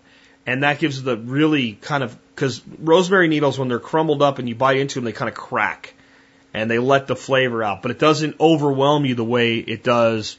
[0.48, 4.48] And that gives the really kind of, because rosemary needles, when they're crumbled up and
[4.48, 5.94] you bite into them, they kind of crack
[6.54, 10.38] and they let the flavor out, but it doesn't overwhelm you the way it does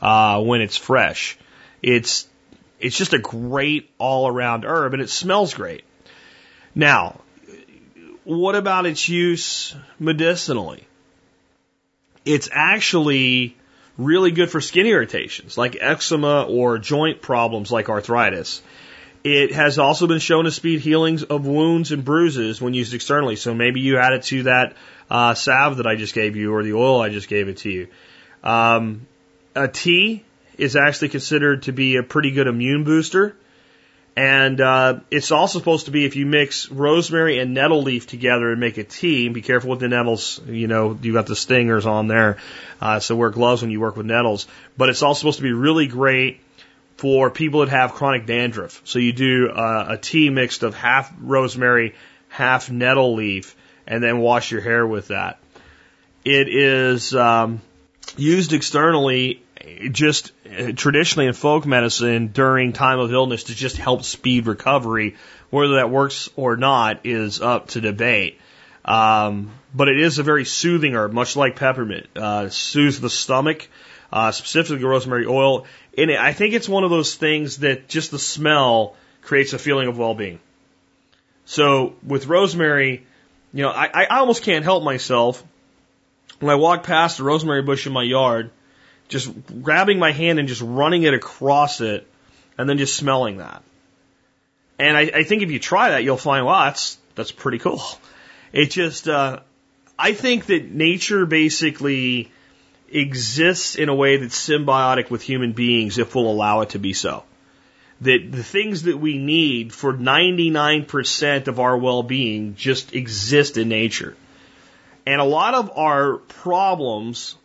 [0.00, 1.38] uh, when it's fresh.
[1.82, 2.26] It's
[2.80, 5.84] it's just a great all around herb, and it smells great.
[6.74, 7.20] Now,
[8.24, 10.84] what about its use medicinally?
[12.24, 13.56] It's actually
[13.96, 18.62] really good for skin irritations like eczema or joint problems like arthritis.
[19.24, 23.36] It has also been shown to speed healings of wounds and bruises when used externally.
[23.36, 24.76] So maybe you add it to that
[25.10, 27.70] uh, salve that I just gave you or the oil I just gave it to
[27.70, 27.88] you.
[28.42, 29.06] Um,
[29.54, 30.24] a tea
[30.58, 33.36] is actually considered to be a pretty good immune booster.
[34.14, 38.50] And uh, it's also supposed to be if you mix rosemary and nettle leaf together
[38.50, 39.28] and make a tea.
[39.28, 40.40] Be careful with the nettles.
[40.46, 42.36] You know, you got the stingers on there,
[42.80, 44.46] uh, so wear gloves when you work with nettles.
[44.76, 46.40] But it's also supposed to be really great
[47.02, 48.80] for people that have chronic dandruff.
[48.84, 51.96] So you do uh, a tea mixed of half rosemary,
[52.28, 53.56] half nettle leaf,
[53.88, 55.40] and then wash your hair with that.
[56.24, 57.60] It is um,
[58.16, 59.42] used externally
[59.90, 65.16] just uh, traditionally in folk medicine during time of illness to just help speed recovery.
[65.50, 68.38] Whether that works or not is up to debate.
[68.84, 72.06] Um, but it is a very soothing herb, much like peppermint.
[72.16, 73.68] Uh, soothes the stomach,
[74.12, 75.66] uh, specifically rosemary oil.
[75.96, 79.88] And I think it's one of those things that just the smell creates a feeling
[79.88, 80.40] of well-being.
[81.44, 83.06] So with rosemary,
[83.52, 85.42] you know, I, I almost can't help myself
[86.40, 88.50] when I walk past a rosemary bush in my yard
[89.08, 89.30] just
[89.62, 92.06] grabbing my hand and just running it across it
[92.56, 93.62] and then just smelling that.
[94.78, 97.82] And I, I think if you try that, you'll find, wow, that's, that's pretty cool.
[98.52, 99.40] It just, uh,
[99.98, 102.30] I think that nature basically
[102.94, 106.92] exists in a way that's symbiotic with human beings if we'll allow it to be
[106.92, 107.24] so.
[108.00, 114.16] That the things that we need for 99% of our well-being just exist in nature.
[115.06, 117.36] And a lot of our problems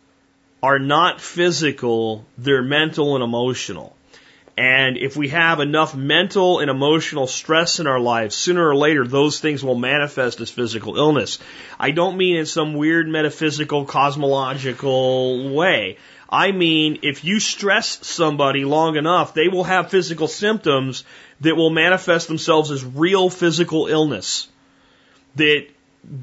[0.62, 3.94] are not physical, they're mental and emotional.
[4.58, 9.06] And if we have enough mental and emotional stress in our lives, sooner or later
[9.06, 11.38] those things will manifest as physical illness.
[11.78, 15.98] I don't mean in some weird metaphysical, cosmological way.
[16.28, 21.04] I mean, if you stress somebody long enough, they will have physical symptoms
[21.40, 24.48] that will manifest themselves as real physical illness.
[25.36, 25.68] That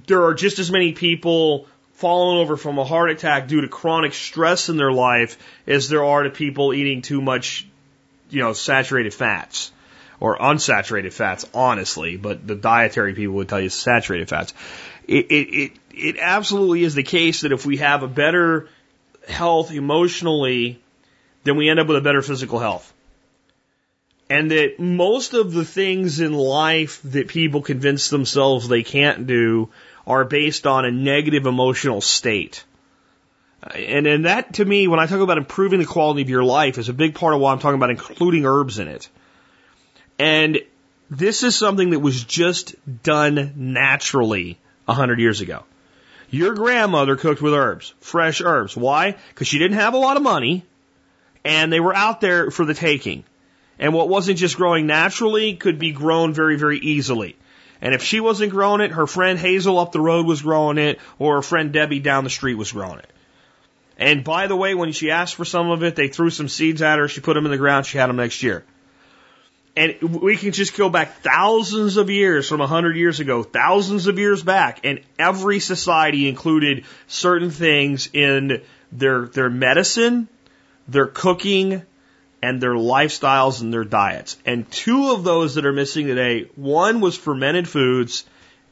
[0.08, 4.14] there are just as many people falling over from a heart attack due to chronic
[4.14, 7.66] stress in their life as there are to people eating too much,
[8.30, 9.71] you know, saturated fats
[10.19, 14.53] or unsaturated fats, honestly, but the dietary people would tell you saturated fats.
[15.07, 18.69] It, it, it, it absolutely is the case that if we have a better
[19.28, 20.80] health emotionally,
[21.43, 22.91] then we end up with a better physical health.
[24.30, 29.69] And that most of the things in life that people convince themselves they can't do
[30.07, 32.63] are based on a negative emotional state.
[33.74, 36.78] And, and that to me, when I talk about improving the quality of your life,
[36.78, 39.09] is a big part of why I'm talking about including herbs in it.
[40.20, 40.59] And
[41.09, 45.63] this is something that was just done naturally a hundred years ago.
[46.30, 48.76] Your grandmother cooked with herbs, fresh herbs.
[48.76, 49.16] Why?
[49.30, 50.66] Because she didn't have a lot of money
[51.43, 53.24] and they were out there for the taking.
[53.78, 57.36] And what wasn't just growing naturally could be grown very, very easily.
[57.82, 60.99] And if she wasn't growing it, her friend Hazel up the road was growing it,
[61.20, 63.09] or her friend Debbie down the street was growing it.
[63.98, 66.82] And by the way, when she asked for some of it, they threw some seeds
[66.82, 67.08] at her.
[67.08, 67.86] She put them in the ground.
[67.86, 68.66] She had them next year.
[69.78, 74.08] And we can just go back thousands of years from a hundred years ago, thousands
[74.08, 78.62] of years back, and every society included certain things in
[78.93, 80.30] their, their medicine,
[80.88, 81.82] their cooking,
[82.41, 84.38] and their lifestyles and their diets.
[84.46, 88.24] And two of those that are missing today, one was fermented foods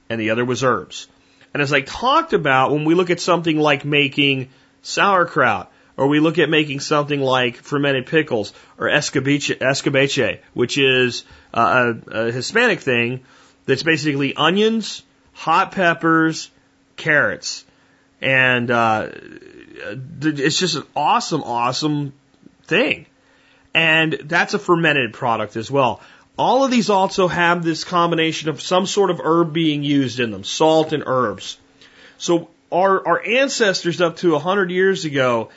[0.09, 1.07] and the other was herbs.
[1.53, 4.49] And as I talked about, when we look at something like making
[4.84, 11.23] sauerkraut, or we look at making something like fermented pickles or escabeche, escabeche which is
[11.53, 13.21] a, a Hispanic thing
[13.65, 15.03] that's basically onions,
[15.34, 16.51] hot peppers,
[16.95, 17.65] carrots.
[18.21, 19.09] And uh,
[20.21, 22.13] it's just an awesome, awesome
[22.65, 23.05] thing.
[23.73, 26.01] And that's a fermented product as well.
[26.38, 30.31] All of these also have this combination of some sort of herb being used in
[30.31, 31.57] them, salt and herbs.
[32.17, 35.49] So our, our ancestors up to 100 years ago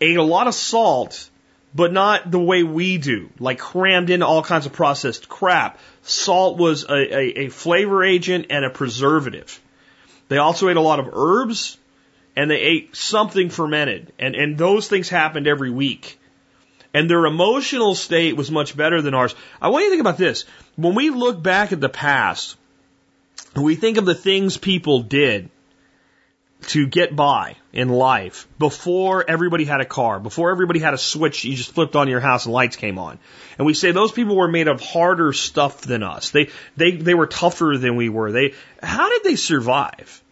[0.00, 1.28] ate a lot of salt,
[1.74, 5.78] but not the way we do, like crammed into all kinds of processed crap.
[6.02, 9.60] Salt was a, a, a flavor agent and a preservative.
[10.28, 11.76] They also ate a lot of herbs
[12.34, 14.12] and they ate something fermented.
[14.18, 16.18] And, and those things happened every week.
[16.94, 19.34] And their emotional state was much better than ours.
[19.60, 20.44] I want you to think about this.
[20.76, 22.56] When we look back at the past,
[23.54, 25.50] we think of the things people did
[26.68, 31.44] to get by in life before everybody had a car, before everybody had a switch
[31.44, 33.18] you just flipped on your house and lights came on.
[33.58, 36.30] And we say those people were made of harder stuff than us.
[36.30, 38.32] They they they were tougher than we were.
[38.32, 40.22] They how did they survive?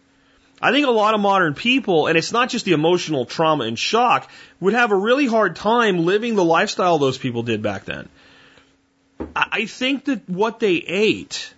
[0.61, 3.77] I think a lot of modern people, and it's not just the emotional trauma and
[3.77, 4.29] shock,
[4.61, 8.07] would have a really hard time living the lifestyle those people did back then.
[9.35, 11.53] I think that what they ate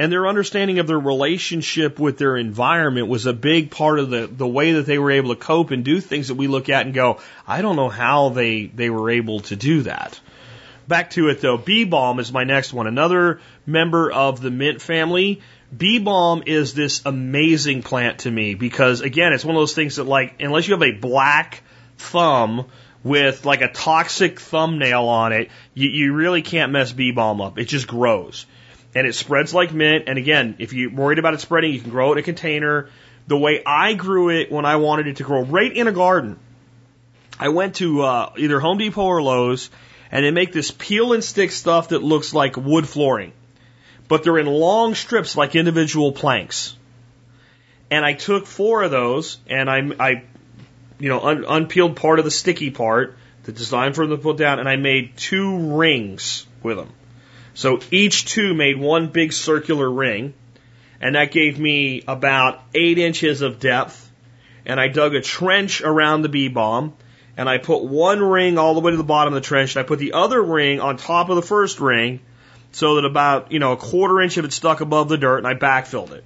[0.00, 4.26] and their understanding of their relationship with their environment was a big part of the,
[4.26, 6.86] the way that they were able to cope and do things that we look at
[6.86, 10.18] and go, I don't know how they, they were able to do that.
[10.88, 12.86] Back to it though, bee balm is my next one.
[12.86, 15.42] Another member of the mint family.
[15.76, 19.96] Bee balm is this amazing plant to me because again, it's one of those things
[19.96, 21.62] that like, unless you have a black
[21.98, 22.68] thumb
[23.04, 27.58] with like a toxic thumbnail on it, you, you really can't mess bee balm up.
[27.58, 28.46] It just grows
[28.94, 30.04] and it spreads like mint.
[30.08, 32.88] And again, if you're worried about it spreading, you can grow it in a container.
[33.26, 36.38] The way I grew it when I wanted it to grow right in a garden,
[37.38, 39.70] I went to uh, either Home Depot or Lowe's,
[40.10, 43.32] and they make this peel and stick stuff that looks like wood flooring,
[44.08, 46.76] but they're in long strips like individual planks.
[47.90, 50.22] And I took four of those, and I, I
[50.98, 54.36] you know, un, unpeeled part of the sticky part, the design for them to put
[54.36, 56.92] down, and I made two rings with them.
[57.54, 60.34] So each two made one big circular ring,
[61.00, 64.08] and that gave me about eight inches of depth.
[64.66, 66.94] And I dug a trench around the bee balm,
[67.36, 69.84] and I put one ring all the way to the bottom of the trench, and
[69.84, 72.20] I put the other ring on top of the first ring,
[72.72, 75.46] so that about you know a quarter inch of it stuck above the dirt, and
[75.46, 76.24] I backfilled it.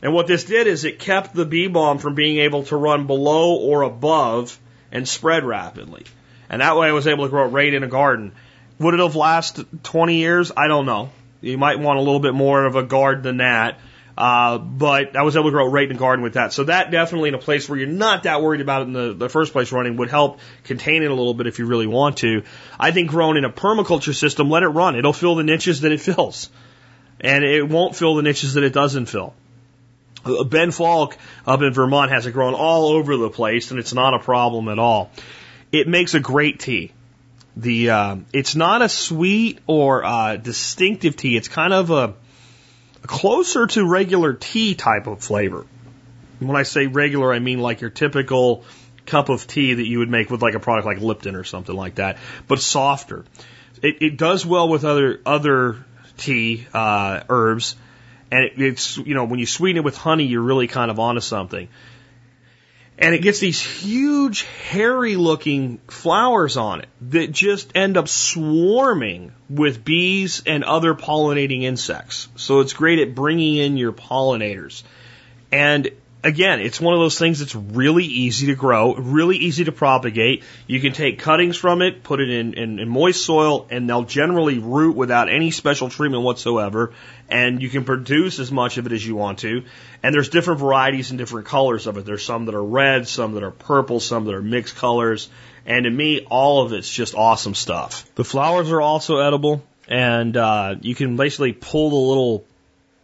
[0.00, 3.06] And what this did is it kept the bee balm from being able to run
[3.06, 4.58] below or above
[4.92, 6.04] and spread rapidly.
[6.48, 8.32] And that way I was able to grow it right in a garden.
[8.78, 10.52] Would it have lasted 20 years?
[10.56, 11.10] I don't know.
[11.40, 13.78] You might want a little bit more of a guard than that.
[14.18, 16.52] Uh, but I was able to grow right in the garden with that.
[16.52, 19.14] So that definitely in a place where you're not that worried about it in the,
[19.14, 22.16] the first place running would help contain it a little bit if you really want
[22.18, 22.42] to.
[22.80, 24.96] I think grown in a permaculture system, let it run.
[24.96, 26.50] It'll fill the niches that it fills.
[27.20, 29.34] And it won't fill the niches that it doesn't fill.
[30.24, 31.16] Uh, ben Falk
[31.46, 34.68] up in Vermont has it grown all over the place and it's not a problem
[34.68, 35.12] at all.
[35.70, 36.90] It makes a great tea.
[37.58, 41.36] The uh, it's not a sweet or uh, distinctive tea.
[41.36, 42.14] It's kind of a,
[43.02, 45.66] closer to regular tea type of flavor.
[46.38, 48.62] When I say regular, I mean like your typical
[49.06, 51.74] cup of tea that you would make with like a product like Lipton or something
[51.74, 53.24] like that, but softer.
[53.82, 55.84] It, it does well with other other
[56.16, 57.74] tea uh, herbs,
[58.30, 61.00] and it, it's you know when you sweeten it with honey, you're really kind of
[61.00, 61.68] onto something
[62.98, 69.32] and it gets these huge hairy looking flowers on it that just end up swarming
[69.48, 72.28] with bees and other pollinating insects.
[72.34, 74.82] So it's great at bringing in your pollinators.
[75.52, 75.90] And
[76.28, 80.44] again, it's one of those things that's really easy to grow, really easy to propagate.
[80.66, 84.04] You can take cuttings from it, put it in, in, in moist soil, and they'll
[84.04, 86.92] generally root without any special treatment whatsoever.
[87.30, 89.64] And you can produce as much of it as you want to.
[90.02, 92.04] And there's different varieties and different colors of it.
[92.04, 95.28] There's some that are red, some that are purple, some that are mixed colors.
[95.64, 98.06] And to me, all of it's just awesome stuff.
[98.14, 102.44] The flowers are also edible, and uh, you can basically pull the little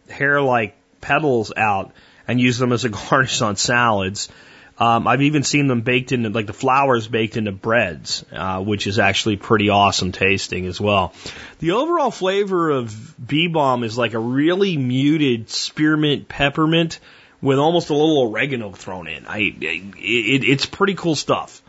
[0.09, 1.91] hair-like petals out
[2.27, 4.29] and use them as a garnish on salads.
[4.77, 8.87] Um, I've even seen them baked into, like the flowers baked into breads, uh, which
[8.87, 11.13] is actually pretty awesome tasting as well.
[11.59, 16.99] The overall flavor of bee balm is like a really muted spearmint peppermint
[17.41, 19.25] with almost a little oregano thrown in.
[19.27, 21.61] I, it, it's pretty cool stuff.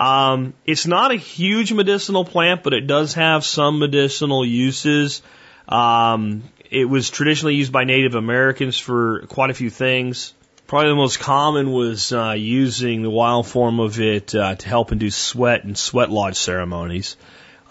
[0.00, 5.22] Um, it's not a huge medicinal plant, but it does have some medicinal uses.
[5.68, 10.32] Um, it was traditionally used by Native Americans for quite a few things.
[10.68, 14.92] Probably the most common was uh, using the wild form of it uh, to help
[14.92, 17.16] induce sweat and sweat lodge ceremonies.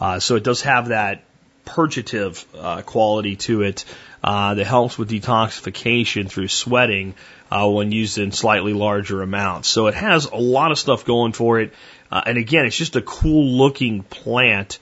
[0.01, 1.23] Uh, so it does have that
[1.63, 3.85] purgative uh, quality to it
[4.21, 7.13] uh, that helps with detoxification through sweating
[7.49, 9.69] uh, when used in slightly larger amounts.
[9.69, 11.73] So it has a lot of stuff going for it.
[12.11, 14.79] Uh, and again, it's just a cool looking plant.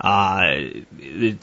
[0.00, 0.54] Uh,
[0.92, 1.36] the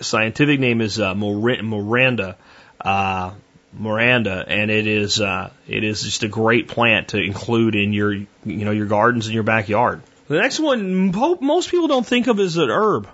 [0.00, 2.36] scientific name is uh, Monarda.
[2.80, 3.32] Uh,
[3.78, 8.12] Monarda, and it is uh, it is just a great plant to include in your
[8.12, 10.02] you know your gardens in your backyard.
[10.28, 13.08] The next one most people don't think of as an herb,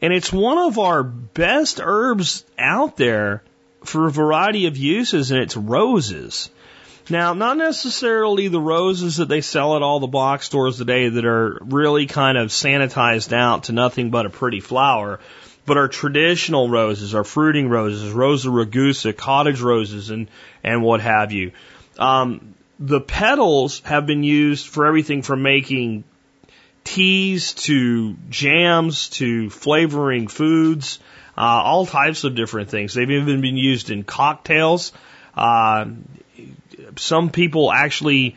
[0.00, 3.42] and it's one of our best herbs out there
[3.84, 6.50] for a variety of uses, and it's roses.
[7.10, 11.24] Now, not necessarily the roses that they sell at all the box stores today that
[11.24, 15.20] are really kind of sanitized out to nothing but a pretty flower,
[15.66, 20.28] but our traditional roses, our fruiting roses, Rosa rugosa, cottage roses, and,
[20.62, 21.52] and what have you.
[21.98, 26.04] Um, the petals have been used for everything from making
[26.84, 30.98] teas to jams to flavoring foods,
[31.36, 32.94] uh, all types of different things.
[32.94, 34.92] They've even been used in cocktails.
[35.36, 35.86] Uh,
[36.96, 38.36] some people actually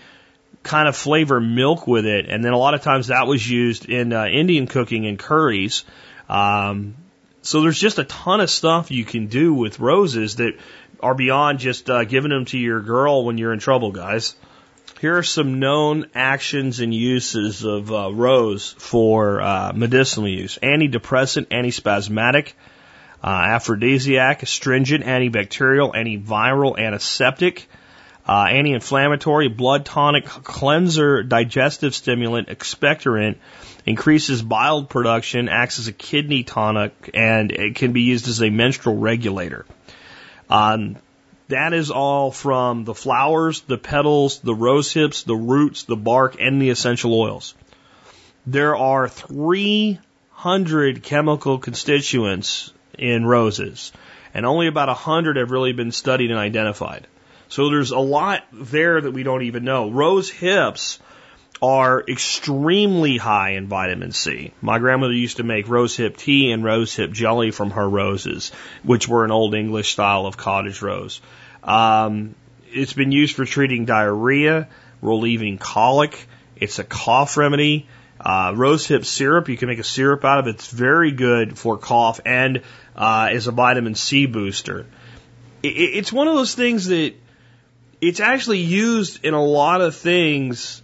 [0.63, 3.85] kind of flavor milk with it, and then a lot of times that was used
[3.85, 5.85] in uh, Indian cooking and curries.
[6.29, 6.95] Um,
[7.41, 10.57] so there's just a ton of stuff you can do with roses that
[10.99, 14.35] are beyond just uh, giving them to your girl when you're in trouble, guys.
[14.99, 21.45] Here are some known actions and uses of uh, rose for uh, medicinal use: antidepressant,
[21.47, 22.53] antispasmodic,
[23.23, 27.69] uh, aphrodisiac, astringent, antibacterial, antiviral, antiseptic
[28.27, 33.37] uh, anti-inflammatory, blood tonic, cleanser, digestive stimulant, expectorant,
[33.85, 38.49] increases bile production, acts as a kidney tonic, and it can be used as a
[38.49, 39.65] menstrual regulator.
[40.49, 40.97] Um,
[41.47, 46.35] that is all from the flowers, the petals, the rose hips, the roots, the bark,
[46.39, 47.55] and the essential oils.
[48.45, 53.93] There are 300 chemical constituents in roses,
[54.33, 57.07] and only about 100 have really been studied and identified.
[57.49, 59.89] So there's a lot there that we don't even know.
[59.89, 60.99] Rose hips
[61.61, 64.53] are extremely high in vitamin C.
[64.61, 68.51] My grandmother used to make rose hip tea and rose hip jelly from her roses,
[68.83, 71.19] which were an old English style of cottage rose.
[71.63, 72.35] Um,
[72.71, 74.67] it's been used for treating diarrhea,
[75.01, 76.27] relieving colic.
[76.55, 77.87] It's a cough remedy.
[78.19, 80.55] Uh, rose hip syrup, you can make a syrup out of it.
[80.55, 82.63] It's very good for cough and
[82.95, 84.87] uh, is a vitamin C booster.
[85.61, 87.13] It, it's one of those things that
[88.01, 90.81] it's actually used in a lot of things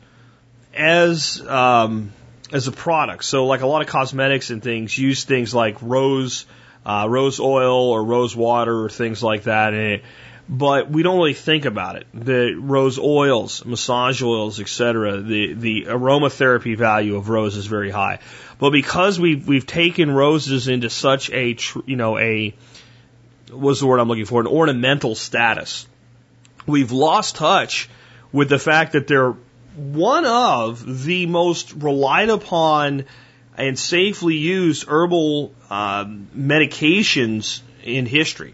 [0.73, 2.11] as um,
[2.51, 3.25] as a product.
[3.25, 6.45] So, like a lot of cosmetics and things use things like rose
[6.85, 10.03] uh, rose oil or rose water or things like that in it.
[10.49, 12.05] But we don't really think about it.
[12.13, 15.21] The rose oils, massage oils, etc.
[15.21, 18.19] The the aromatherapy value of rose is very high.
[18.59, 22.53] But because we've we've taken roses into such a you know a
[23.51, 25.87] what's the word I'm looking for an ornamental status
[26.65, 27.89] we've lost touch
[28.31, 29.35] with the fact that they're
[29.75, 33.05] one of the most relied upon
[33.57, 38.53] and safely used herbal uh, medications in history.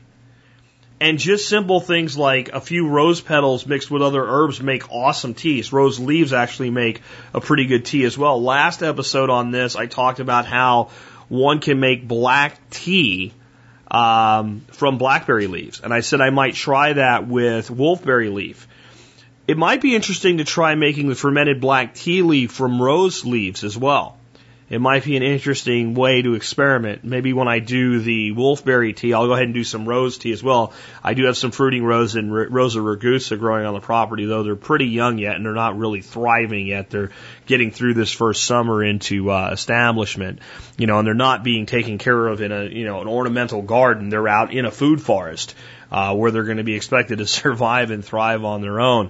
[1.01, 5.33] And just simple things like a few rose petals mixed with other herbs make awesome
[5.33, 5.71] teas.
[5.71, 7.01] Rose leaves actually make
[7.33, 8.41] a pretty good tea as well.
[8.41, 10.89] Last episode on this, I talked about how
[11.29, 13.33] one can make black tea
[13.91, 15.81] um, from blackberry leaves.
[15.81, 18.67] And I said I might try that with wolfberry leaf.
[19.47, 23.63] It might be interesting to try making the fermented black tea leaf from rose leaves
[23.63, 24.18] as well.
[24.69, 27.03] It might be an interesting way to experiment.
[27.03, 30.31] Maybe when I do the wolfberry tea, I'll go ahead and do some rose tea
[30.31, 30.73] as well.
[31.03, 34.55] I do have some fruiting rose and Rosa rugosa growing on the property, though they're
[34.55, 36.89] pretty young yet and they're not really thriving yet.
[36.91, 37.09] They're
[37.47, 40.39] getting through this first summer into uh, establishment,
[40.77, 43.63] you know, and they're not being taken care of in a you know an ornamental
[43.63, 44.09] garden.
[44.09, 45.55] They're out in a food forest
[45.91, 49.09] uh, where they're going to be expected to survive and thrive on their own.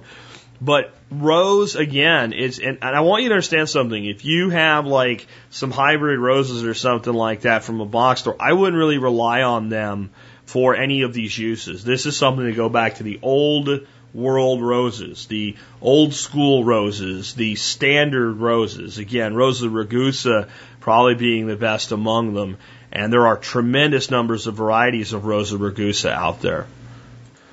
[0.60, 4.04] But rose again is, and, and I want you to understand something.
[4.04, 8.36] If you have like some hybrid roses or something like that from a box store,
[8.38, 10.10] I wouldn't really rely on them
[10.44, 11.82] for any of these uses.
[11.82, 17.34] This is something to go back to the old world roses, the old school roses,
[17.34, 18.98] the standard roses.
[18.98, 20.48] Again, Rosa rugosa
[20.80, 22.56] probably being the best among them.
[22.92, 26.66] And there are tremendous numbers of varieties of Rosa rugosa out there.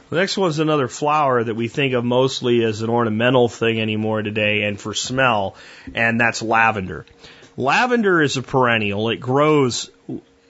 [0.09, 4.21] The next one's another flower that we think of mostly as an ornamental thing anymore
[4.21, 5.55] today and for smell,
[5.93, 7.05] and that's lavender.
[7.57, 9.09] Lavender is a perennial.
[9.09, 9.89] It grows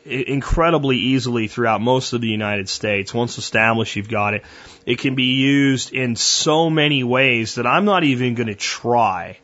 [0.05, 3.13] incredibly easily throughout most of the United States.
[3.13, 4.43] Once established, you've got it.
[4.85, 9.39] It can be used in so many ways that I'm not even going to try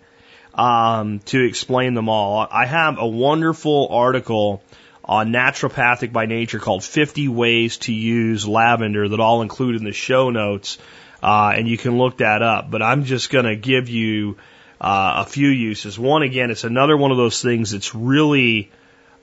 [0.53, 2.47] um, to explain them all.
[2.49, 4.61] I have a wonderful article
[5.05, 9.91] on Naturopathic by Nature called 50 Ways to Use Lavender that I'll include in the
[9.91, 10.77] show notes.
[11.21, 12.69] Uh, and you can look that up.
[12.69, 14.37] But I'm just going to give you
[14.79, 15.97] uh, a few uses.
[15.97, 18.71] One, again, it's another one of those things that's really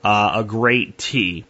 [0.03, 1.45] uh, a great tea.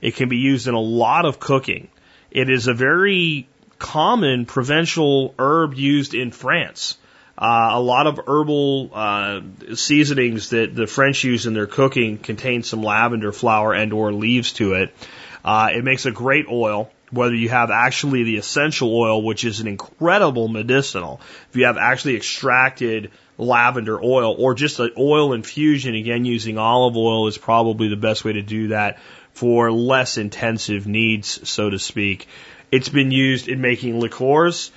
[0.00, 1.88] It can be used in a lot of cooking.
[2.30, 6.96] It is a very common provincial herb used in France.
[7.40, 9.40] Uh, a lot of herbal uh,
[9.74, 14.52] seasonings that the French use in their cooking contain some lavender flower and or leaves
[14.52, 14.94] to it.
[15.42, 16.90] Uh, it makes a great oil.
[17.10, 21.78] Whether you have actually the essential oil, which is an incredible medicinal, if you have
[21.78, 27.88] actually extracted lavender oil or just an oil infusion, again using olive oil is probably
[27.88, 28.98] the best way to do that
[29.32, 32.28] for less intensive needs, so to speak.
[32.70, 34.70] It's been used in making liqueurs.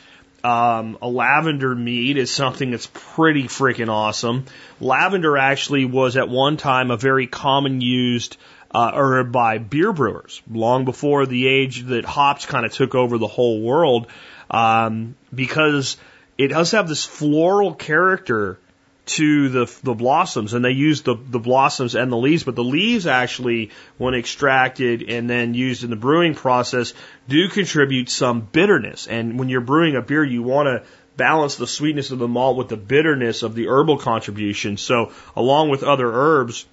[0.43, 4.45] Um, a lavender mead is something that's pretty freaking awesome.
[4.81, 8.35] Lavender actually was at one time a very common used
[8.73, 13.17] uh, herb by beer brewers, long before the age that hops kind of took over
[13.17, 14.07] the whole world,
[14.51, 15.95] um, because
[16.37, 18.59] it does have this floral character
[19.05, 22.43] to the the blossoms, and they use the the blossoms and the leaves.
[22.43, 26.93] But the leaves actually, when extracted and then used in the brewing process,
[27.27, 29.07] do contribute some bitterness.
[29.07, 30.83] And when you're brewing a beer, you want to
[31.17, 34.77] balance the sweetness of the malt with the bitterness of the herbal contribution.
[34.77, 36.65] So, along with other herbs,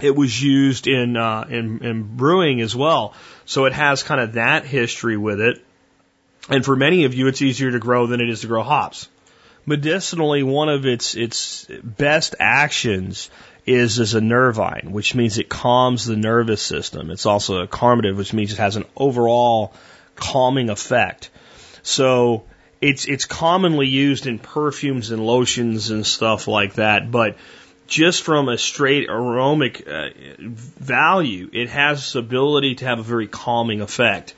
[0.00, 3.14] it was used in uh, in, in brewing as well.
[3.44, 5.64] So it has kind of that history with it.
[6.48, 9.08] And for many of you, it's easier to grow than it is to grow hops
[9.70, 13.30] medicinally, one of its its best actions
[13.64, 17.10] is as a nervine, which means it calms the nervous system.
[17.10, 19.72] It's also a calmative, which means it has an overall
[20.16, 21.30] calming effect.
[21.82, 22.44] So
[22.80, 27.36] it's it's commonly used in perfumes and lotions and stuff like that, but
[27.86, 33.80] just from a straight aromatic uh, value, it has ability to have a very calming
[33.80, 34.34] effect.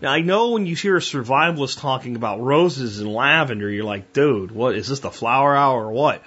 [0.00, 4.12] Now I know when you hear a survivalist talking about roses and lavender, you're like,
[4.12, 6.22] dude, what is this the flower hour or what?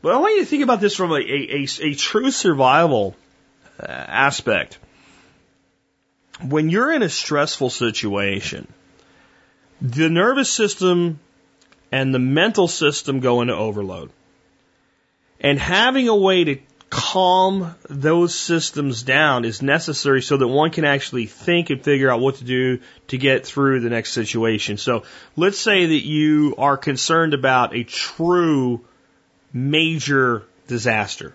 [0.00, 3.14] But I want you to think about this from a, a, a, a true survival
[3.80, 4.78] uh, aspect.
[6.40, 8.66] When you're in a stressful situation,
[9.80, 11.20] the nervous system
[11.92, 14.10] and the mental system go into overload.
[15.40, 16.56] And having a way to
[16.92, 22.20] calm those systems down is necessary so that one can actually think and figure out
[22.20, 24.76] what to do to get through the next situation.
[24.76, 28.84] So let's say that you are concerned about a true
[29.54, 31.34] major disaster.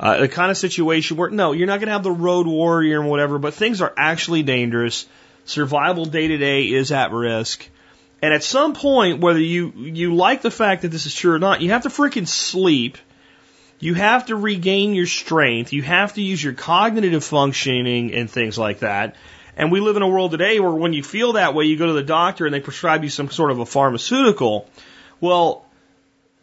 [0.00, 3.02] Uh, the kind of situation where, no, you're not going to have the road warrior
[3.02, 5.04] and whatever, but things are actually dangerous.
[5.44, 7.68] Survival day to day is at risk.
[8.22, 11.38] And at some point, whether you, you like the fact that this is true or
[11.38, 12.96] not, you have to freaking sleep
[13.84, 15.74] you have to regain your strength.
[15.74, 19.14] You have to use your cognitive functioning and things like that.
[19.58, 21.88] And we live in a world today where when you feel that way, you go
[21.88, 24.70] to the doctor and they prescribe you some sort of a pharmaceutical.
[25.20, 25.66] Well,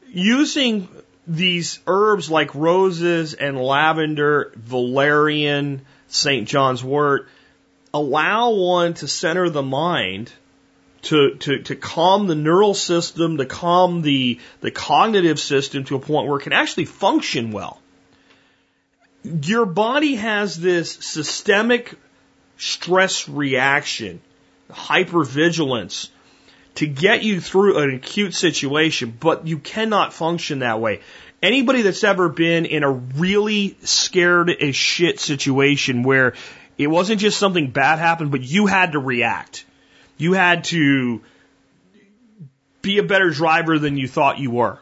[0.08, 0.88] using
[1.26, 6.48] these herbs like roses and lavender, valerian, St.
[6.48, 7.28] John's wort,
[7.92, 10.32] allow one to center the mind
[11.04, 16.00] to, to, to calm the neural system, to calm the, the cognitive system to a
[16.00, 17.82] point where it can actually function well.
[19.24, 21.96] Your body has this systemic
[22.58, 24.22] stress reaction,
[24.70, 26.10] hypervigilance,
[26.76, 31.02] to get you through an acute situation, but you cannot function that way.
[31.42, 36.36] Anybody that's ever been in a really scared as shit situation where
[36.78, 39.66] it wasn't just something bad happened, but you had to react.
[40.22, 41.24] You had to
[42.84, 44.78] be a better driver than you thought you were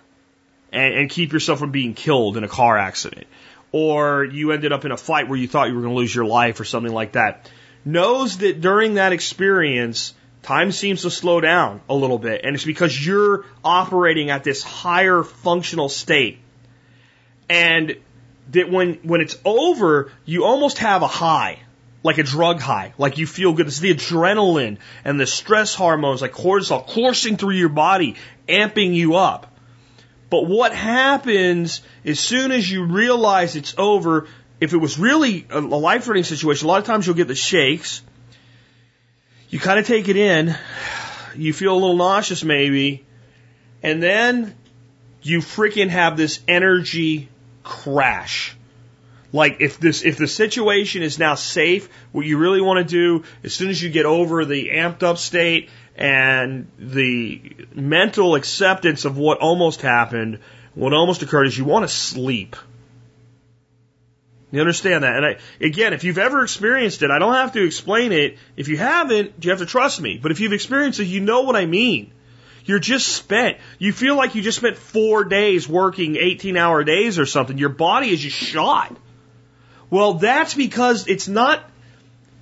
[0.74, 3.26] and, and keep yourself from being killed in a car accident.
[3.72, 6.14] Or you ended up in a fight where you thought you were going to lose
[6.14, 7.50] your life or something like that.
[7.86, 10.14] Knows that during that experience,
[10.44, 12.42] time seems to slow down a little bit.
[12.44, 16.40] And it's because you're operating at this higher functional state.
[17.50, 17.96] And
[18.52, 21.60] that when, when it's over, you almost have a high
[22.02, 23.68] like a drug high, like you feel good.
[23.68, 28.16] It's the adrenaline and the stress hormones like cortisol coursing through your body,
[28.48, 29.54] amping you up.
[30.30, 34.28] But what happens as soon as you realize it's over,
[34.62, 37.36] if it was really a life threatening situation, a lot of times you'll get the
[37.36, 38.02] shakes.
[39.50, 40.56] You kind of take it in,
[41.36, 43.06] you feel a little nauseous maybe,
[43.82, 44.56] and then
[45.22, 47.30] you freaking have this energy
[47.64, 48.56] crash.
[49.32, 53.26] Like if this if the situation is now safe, what you really want to do
[53.44, 59.18] as soon as you get over the amped up state and the mental acceptance of
[59.18, 60.40] what almost happened,
[60.74, 62.56] what almost occurred is you want to sleep.
[64.52, 65.16] You understand that?
[65.16, 68.38] And I, again, if you've ever experienced it, I don't have to explain it.
[68.58, 70.18] If you haven't, you have to trust me.
[70.18, 72.12] But if you've experienced it, you know what I mean.
[72.66, 73.58] You're just spent.
[73.78, 77.60] You feel like you just spent four days working 18 hour days or something.
[77.60, 78.96] Your body is just shot.
[79.90, 81.64] Well, that's because it's not,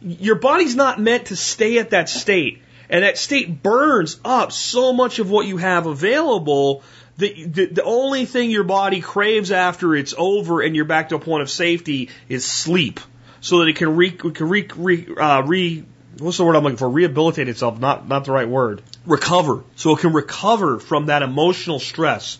[0.01, 2.61] your body's not meant to stay at that state.
[2.89, 6.83] And that state burns up so much of what you have available
[7.17, 11.15] the, the, the only thing your body craves after it's over and you're back to
[11.15, 12.99] a point of safety is sleep.
[13.41, 15.85] So that it can re, can re, re, uh, re
[16.19, 16.89] what's the word I'm looking for?
[16.89, 18.81] Rehabilitate itself, not, not the right word.
[19.05, 19.63] Recover.
[19.75, 22.39] So it can recover from that emotional stress.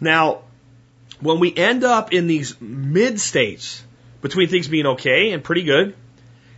[0.00, 0.42] Now,
[1.20, 3.83] when we end up in these mid states,
[4.24, 5.94] between things being okay and pretty good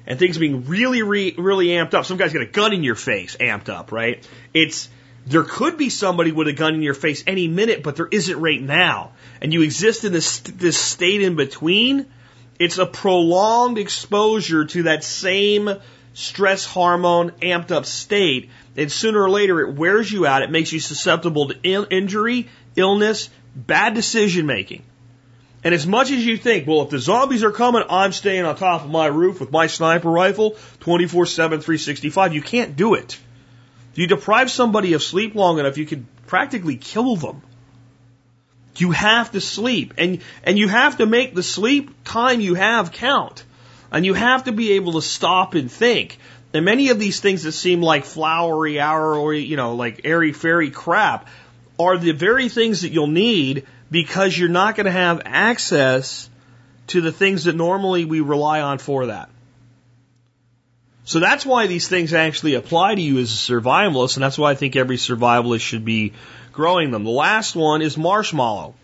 [0.06, 2.04] and things being really, really, really amped up.
[2.04, 4.24] Some guy's got a gun in your face, amped up, right?
[4.54, 4.88] It's,
[5.26, 8.40] there could be somebody with a gun in your face any minute, but there isn't
[8.40, 9.14] right now.
[9.42, 12.06] And you exist in this, this state in between.
[12.60, 15.68] It's a prolonged exposure to that same
[16.14, 18.48] stress hormone amped up state.
[18.76, 20.42] And sooner or later, it wears you out.
[20.42, 24.84] It makes you susceptible to in- injury, illness, bad decision making.
[25.66, 28.54] And as much as you think, well, if the zombies are coming, I'm staying on
[28.54, 33.18] top of my roof with my sniper rifle 24 7, 365, you can't do it.
[33.96, 37.42] You deprive somebody of sleep long enough, you could practically kill them.
[38.76, 42.92] You have to sleep and, and you have to make the sleep time you have
[42.92, 43.42] count.
[43.90, 46.20] And you have to be able to stop and think.
[46.54, 50.70] And many of these things that seem like flowery, hour, you know, like airy fairy
[50.70, 51.26] crap
[51.76, 56.28] are the very things that you'll need because you're not going to have access
[56.88, 59.28] to the things that normally we rely on for that.
[61.04, 64.50] So that's why these things actually apply to you as a survivalist, and that's why
[64.50, 66.14] I think every survivalist should be
[66.52, 67.04] growing them.
[67.04, 68.74] The last one is marshmallow.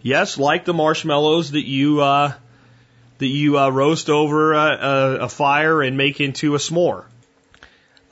[0.00, 2.34] Yes, like the marshmallows that you uh,
[3.18, 7.06] that you uh, roast over a, a, a fire and make into a s'more.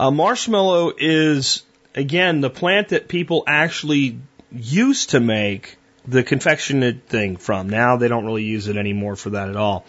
[0.00, 1.62] A marshmallow is
[1.94, 4.18] again the plant that people actually
[4.50, 7.68] used to make the confectionate thing from.
[7.68, 9.86] Now they don't really use it anymore for that at all.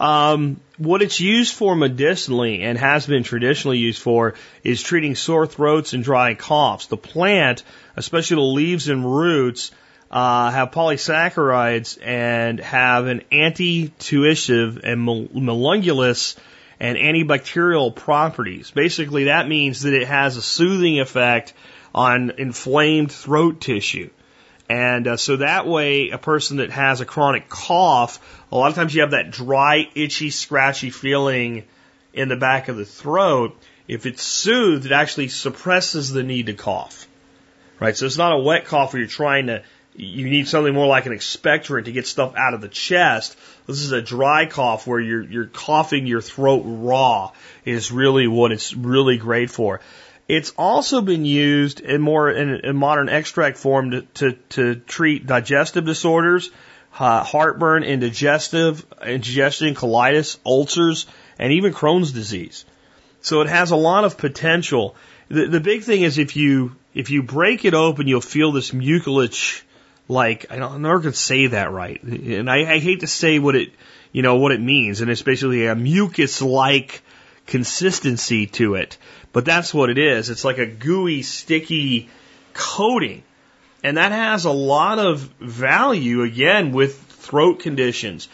[0.00, 5.46] Um, what it's used for medicinally and has been traditionally used for is treating sore
[5.46, 6.88] throats and dry coughs.
[6.88, 7.62] The plant,
[7.96, 9.70] especially the leaves and roots,
[10.10, 16.36] uh, have polysaccharides and have an anti-tuitive and melungulus
[16.80, 18.72] and antibacterial properties.
[18.72, 21.52] Basically, that means that it has a soothing effect
[21.94, 24.10] on inflamed throat tissue.
[24.68, 28.18] And uh, so that way, a person that has a chronic cough,
[28.50, 31.64] a lot of times you have that dry, itchy, scratchy feeling
[32.14, 33.58] in the back of the throat.
[33.88, 37.06] If it's soothed, it actually suppresses the need to cough.
[37.78, 37.96] Right?
[37.96, 39.62] So it's not a wet cough where you're trying to,
[39.96, 43.36] you need something more like an expectorant to get stuff out of the chest.
[43.66, 47.32] This is a dry cough where you're, you're coughing your throat raw
[47.64, 49.80] is really what it's really great for.
[50.26, 55.26] It's also been used in more in, in modern extract form to, to, to treat
[55.26, 56.50] digestive disorders,
[56.98, 61.06] uh, heartburn, indigestive, indigestion, colitis, ulcers,
[61.38, 62.64] and even Crohn's disease.
[63.20, 64.96] So it has a lot of potential.
[65.28, 68.72] The, the big thing is if you if you break it open, you'll feel this
[68.72, 69.62] mucilage
[70.08, 73.56] like I don't never gonna say that right, and I, I hate to say what
[73.56, 73.72] it
[74.12, 77.02] you know what it means, and it's basically a mucus like
[77.46, 78.98] consistency to it.
[79.32, 80.30] But that's what it is.
[80.30, 82.08] It's like a gooey, sticky
[82.52, 83.22] coating.
[83.82, 88.28] And that has a lot of value again with throat conditions.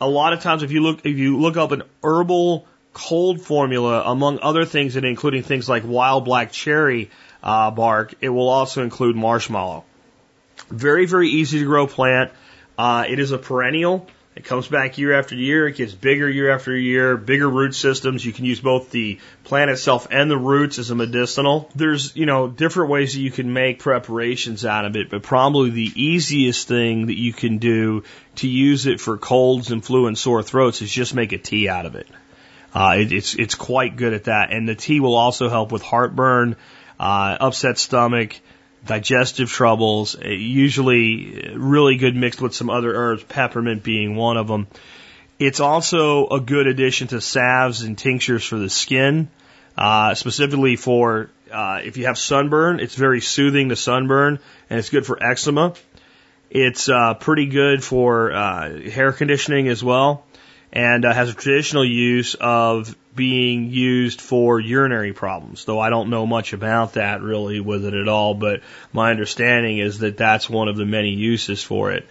[0.00, 4.02] A lot of times if you look if you look up an herbal cold formula
[4.06, 7.10] among other things and including things like wild black cherry
[7.42, 9.84] uh, bark, it will also include marshmallow.
[10.70, 12.32] Very, very easy to grow plant.
[12.78, 14.06] Uh, it is a perennial.
[14.36, 15.66] It comes back year after year.
[15.66, 18.22] It gets bigger year after year, bigger root systems.
[18.22, 21.70] You can use both the plant itself and the roots as a medicinal.
[21.74, 25.70] There's, you know, different ways that you can make preparations out of it, but probably
[25.70, 28.04] the easiest thing that you can do
[28.36, 31.70] to use it for colds and flu and sore throats is just make a tea
[31.70, 32.06] out of it.
[32.74, 34.52] Uh, it it's, it's quite good at that.
[34.52, 36.56] And the tea will also help with heartburn,
[37.00, 38.38] uh, upset stomach,
[38.86, 44.48] digestive troubles, uh, usually really good mixed with some other herbs, peppermint being one of
[44.48, 44.66] them.
[45.38, 49.28] It's also a good addition to salves and tinctures for the skin,
[49.76, 52.80] uh, specifically for uh, if you have sunburn.
[52.80, 54.38] It's very soothing to sunburn,
[54.70, 55.74] and it's good for eczema.
[56.50, 60.24] It's uh, pretty good for uh, hair conditioning as well,
[60.72, 66.10] and uh, has a traditional use of being used for urinary problems, though I don't
[66.10, 68.60] know much about that really with it at all, but
[68.92, 72.06] my understanding is that that's one of the many uses for it.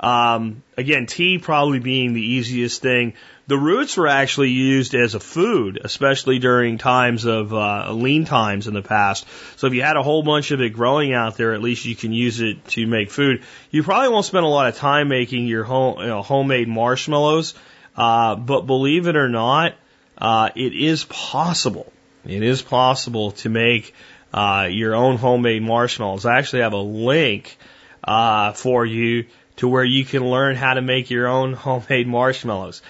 [0.00, 3.14] Um, again, tea probably being the easiest thing.
[3.48, 8.68] The roots were actually used as a food, especially during times of uh, lean times
[8.68, 9.26] in the past.
[9.56, 11.96] So if you had a whole bunch of it growing out there, at least you
[11.96, 13.42] can use it to make food.
[13.70, 17.54] You probably won't spend a lot of time making your home, you know, homemade marshmallows,
[17.96, 19.74] uh, but believe it or not,
[20.18, 21.92] uh, it is possible.
[22.24, 23.94] It is possible to make
[24.32, 26.26] uh, your own homemade marshmallows.
[26.26, 27.56] I actually have a link
[28.04, 29.26] uh, for you
[29.56, 32.82] to where you can learn how to make your own homemade marshmallows.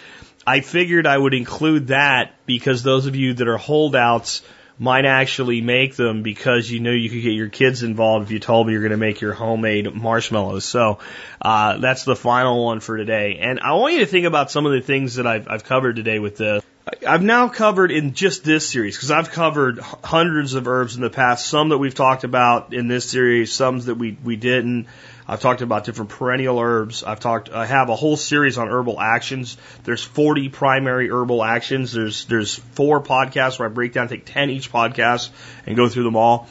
[0.46, 4.42] I figured I would include that because those of you that are holdouts
[4.78, 8.38] might actually make them because you know you could get your kids involved if you
[8.38, 10.64] told me you're going to make your homemade marshmallows.
[10.64, 11.00] So
[11.42, 13.38] uh, that's the final one for today.
[13.40, 15.96] And I want you to think about some of the things that I've, I've covered
[15.96, 16.62] today with this.
[17.06, 21.10] I've now covered in just this series because I've covered hundreds of herbs in the
[21.10, 21.47] past.
[21.47, 24.86] Some that we've talked about in this series, some that we we didn't.
[25.27, 27.02] I've talked about different perennial herbs.
[27.02, 27.51] I've talked.
[27.51, 29.59] I have a whole series on herbal actions.
[29.85, 31.93] There's 40 primary herbal actions.
[31.93, 35.31] There's there's four podcasts where I break down, take 10 each podcast,
[35.66, 36.48] and go through them all.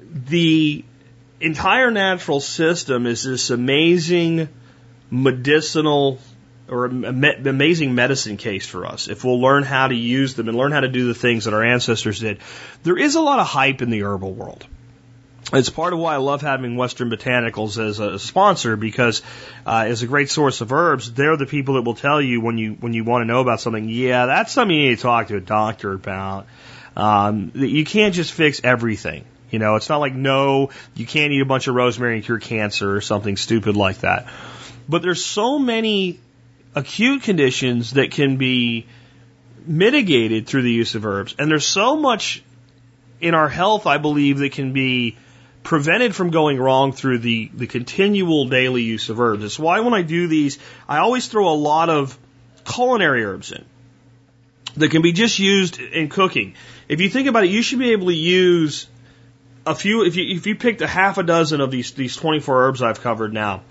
[0.00, 0.84] The
[1.40, 4.48] entire natural system is this amazing
[5.10, 6.18] medicinal
[6.68, 10.72] or amazing medicine case for us if we'll learn how to use them and learn
[10.72, 12.38] how to do the things that our ancestors did.
[12.82, 14.66] There is a lot of hype in the herbal world.
[15.52, 19.22] It's part of why I love having Western Botanicals as a sponsor because
[19.64, 22.58] uh, as a great source of herbs, they're the people that will tell you when
[22.58, 23.88] you when you want to know about something.
[23.88, 26.48] Yeah, that's something you need to talk to a doctor about.
[26.96, 29.24] Um, you can't just fix everything.
[29.50, 32.40] You know, it's not like no, you can't eat a bunch of rosemary and cure
[32.40, 34.26] cancer or something stupid like that.
[34.88, 36.18] But there's so many
[36.76, 38.86] acute conditions that can be
[39.64, 41.34] mitigated through the use of herbs.
[41.38, 42.44] And there's so much
[43.20, 45.16] in our health, I believe, that can be
[45.62, 49.42] prevented from going wrong through the, the continual daily use of herbs.
[49.42, 50.58] It's why when I do these,
[50.88, 52.16] I always throw a lot of
[52.64, 53.64] culinary herbs in
[54.76, 56.54] that can be just used in cooking.
[56.88, 58.86] If you think about it, you should be able to use
[59.64, 62.66] a few, if you, if you picked a half a dozen of these, these 24
[62.66, 63.62] herbs I've covered now,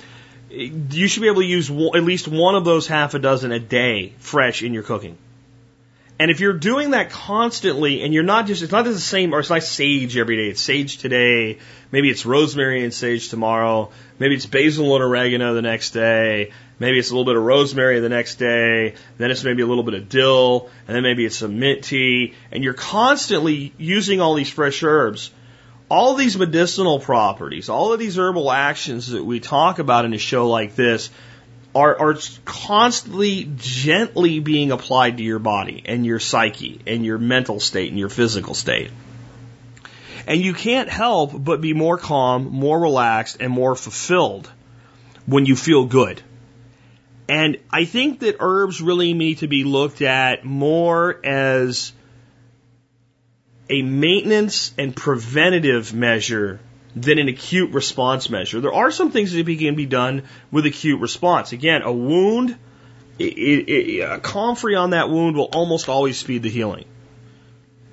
[0.55, 3.59] you should be able to use at least one of those half a dozen a
[3.59, 5.17] day fresh in your cooking.
[6.17, 9.33] And if you're doing that constantly and you're not just, it's not just the same,
[9.33, 10.47] or it's not sage every day.
[10.47, 11.59] It's sage today.
[11.91, 13.91] Maybe it's rosemary and sage tomorrow.
[14.17, 16.53] Maybe it's basil and oregano the next day.
[16.79, 18.95] Maybe it's a little bit of rosemary the next day.
[19.17, 20.69] Then it's maybe a little bit of dill.
[20.87, 22.33] And then maybe it's some mint tea.
[22.49, 25.31] And you're constantly using all these fresh herbs
[25.89, 30.17] all these medicinal properties, all of these herbal actions that we talk about in a
[30.17, 31.09] show like this
[31.75, 37.59] are, are constantly gently being applied to your body and your psyche and your mental
[37.59, 38.91] state and your physical state.
[40.25, 44.49] And you can't help but be more calm, more relaxed, and more fulfilled
[45.27, 46.21] when you feel good.
[47.27, 51.91] And I think that herbs really need to be looked at more as
[53.69, 56.59] a maintenance and preventative measure
[56.95, 58.61] than an acute response measure.
[58.61, 61.51] There are some things that can be done with acute response.
[61.51, 62.57] Again, a wound,
[63.19, 66.85] it, it, a comfrey on that wound will almost always speed the healing.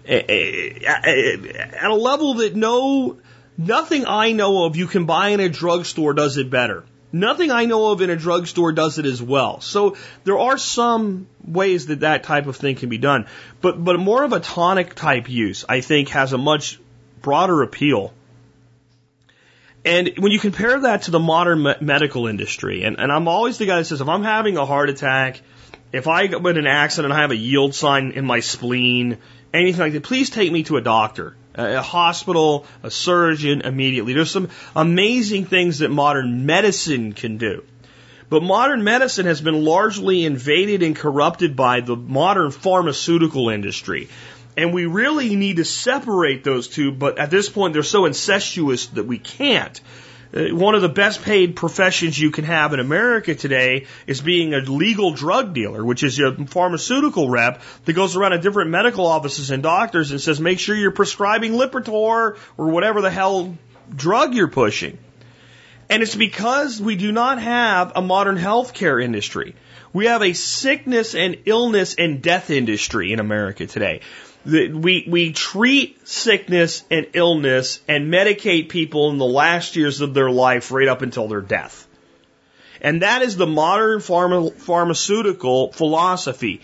[0.06, 3.18] At a level that no,
[3.56, 6.84] nothing I know of you can buy in a drugstore does it better.
[7.12, 9.60] Nothing I know of in a drugstore does it as well.
[9.60, 13.26] So there are some ways that that type of thing can be done.
[13.60, 16.80] But, but more of a tonic type use, I think, has a much
[17.20, 18.14] broader appeal.
[19.84, 23.58] And when you compare that to the modern me- medical industry, and, and I'm always
[23.58, 25.42] the guy that says, if I'm having a heart attack,
[25.92, 29.18] if I get in an accident, I have a yield sign in my spleen,
[29.52, 34.14] anything like that, please take me to a doctor, a, hospital, a surgeon immediately.
[34.14, 37.64] There's some amazing things that modern medicine can do.
[38.28, 44.08] But modern medicine has been largely invaded and corrupted by the modern pharmaceutical industry.
[44.56, 48.86] And we really need to separate those two, but at this point they're so incestuous
[48.88, 49.80] that we can't.
[50.34, 54.54] Uh, One of the best paid professions you can have in America today is being
[54.54, 59.06] a legal drug dealer, which is a pharmaceutical rep that goes around to different medical
[59.06, 63.56] offices and doctors and says, make sure you're prescribing Lipitor or whatever the hell
[63.94, 64.98] drug you're pushing.
[65.90, 69.54] And it's because we do not have a modern healthcare industry.
[69.92, 74.00] We have a sickness and illness and death industry in America today.
[74.44, 80.30] We, we treat sickness and illness and medicate people in the last years of their
[80.30, 81.86] life right up until their death.
[82.80, 86.60] And that is the modern pharma, pharmaceutical philosophy.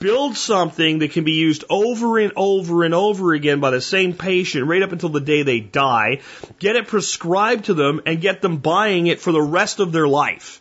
[0.00, 4.14] Build something that can be used over and over and over again by the same
[4.14, 6.20] patient right up until the day they die.
[6.58, 10.08] Get it prescribed to them and get them buying it for the rest of their
[10.08, 10.60] life.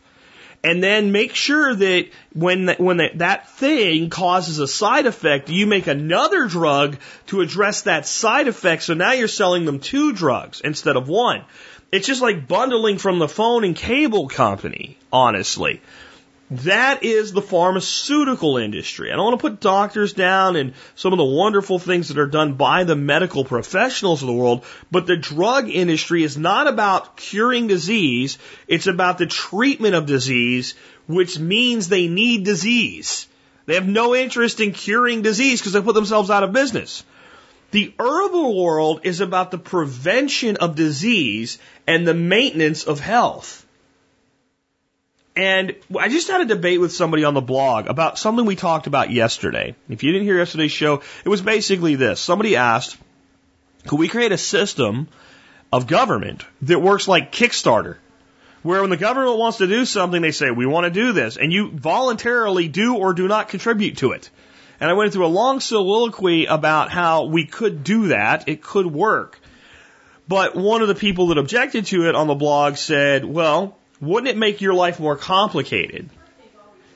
[0.63, 5.49] And then make sure that when that, when that, that thing causes a side effect,
[5.49, 8.83] you make another drug to address that side effect.
[8.83, 11.45] So now you're selling them two drugs instead of one.
[11.91, 15.81] It's just like bundling from the phone and cable company, honestly.
[16.51, 19.11] That is the pharmaceutical industry.
[19.11, 22.25] I don't want to put doctors down and some of the wonderful things that are
[22.25, 27.17] done by the medical professionals of the world, but the drug industry is not about
[27.17, 28.39] curing disease.
[28.67, 30.73] It's about the treatment of disease,
[31.07, 33.27] which means they need disease.
[33.67, 37.03] They have no interest in curing disease because they put themselves out of business.
[37.69, 43.67] The herbal world is about the prevention of disease and the maintenance of health.
[45.39, 48.87] And I just had a debate with somebody on the blog about something we talked
[48.87, 49.73] about yesterday.
[49.87, 52.19] If you didn't hear yesterday's show, it was basically this.
[52.19, 52.97] Somebody asked,
[53.87, 55.07] could we create a system
[55.71, 57.95] of government that works like Kickstarter?
[58.63, 61.37] Where when the government wants to do something, they say, we want to do this.
[61.37, 64.29] And you voluntarily do or do not contribute to it.
[64.81, 68.49] And I went through a long soliloquy about how we could do that.
[68.49, 69.39] It could work.
[70.27, 74.29] But one of the people that objected to it on the blog said, well, wouldn't
[74.29, 76.09] it make your life more complicated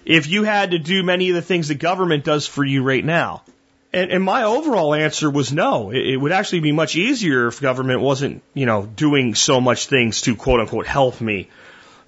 [0.05, 3.03] if you had to do many of the things the government does for you right
[3.03, 3.43] now?
[3.91, 5.91] And, and my overall answer was no.
[5.91, 9.85] It, it would actually be much easier if government wasn't, you know, doing so much
[9.85, 11.49] things to quote unquote help me.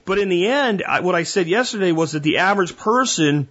[0.03, 3.47] But in the end, I, what I said yesterday was that the average person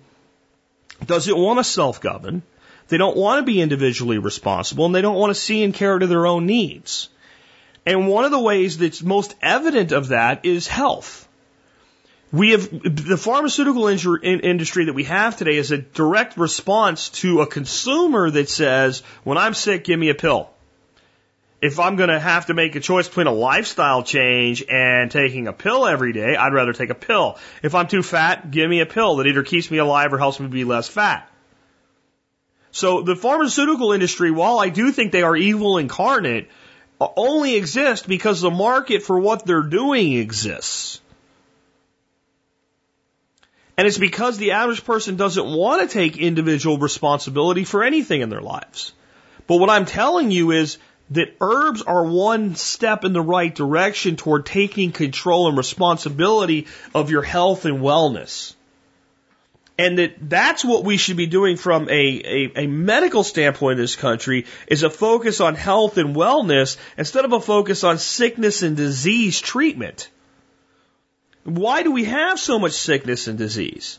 [1.04, 2.42] doesn't want to self-govern.
[2.88, 5.98] They don't want to be individually responsible and they don't want to see and care
[5.98, 7.08] to their own needs.
[7.86, 11.23] And one of the ways that's most evident of that is health.
[12.34, 17.46] We have the pharmaceutical industry that we have today is a direct response to a
[17.46, 20.50] consumer that says, when I'm sick, give me a pill.
[21.62, 25.46] If I'm going to have to make a choice between a lifestyle change and taking
[25.46, 27.38] a pill every day, I'd rather take a pill.
[27.62, 30.40] If I'm too fat, give me a pill that either keeps me alive or helps
[30.40, 31.30] me be less fat.
[32.72, 36.50] So the pharmaceutical industry, while I do think they are evil incarnate,
[37.00, 41.00] only exist because the market for what they're doing exists.
[43.76, 48.30] And it's because the average person doesn't want to take individual responsibility for anything in
[48.30, 48.92] their lives.
[49.46, 50.78] But what I'm telling you is
[51.10, 57.10] that herbs are one step in the right direction toward taking control and responsibility of
[57.10, 58.54] your health and wellness.
[59.76, 63.82] And that that's what we should be doing from a, a, a medical standpoint in
[63.82, 68.62] this country is a focus on health and wellness instead of a focus on sickness
[68.62, 70.08] and disease treatment.
[71.44, 73.98] Why do we have so much sickness and disease?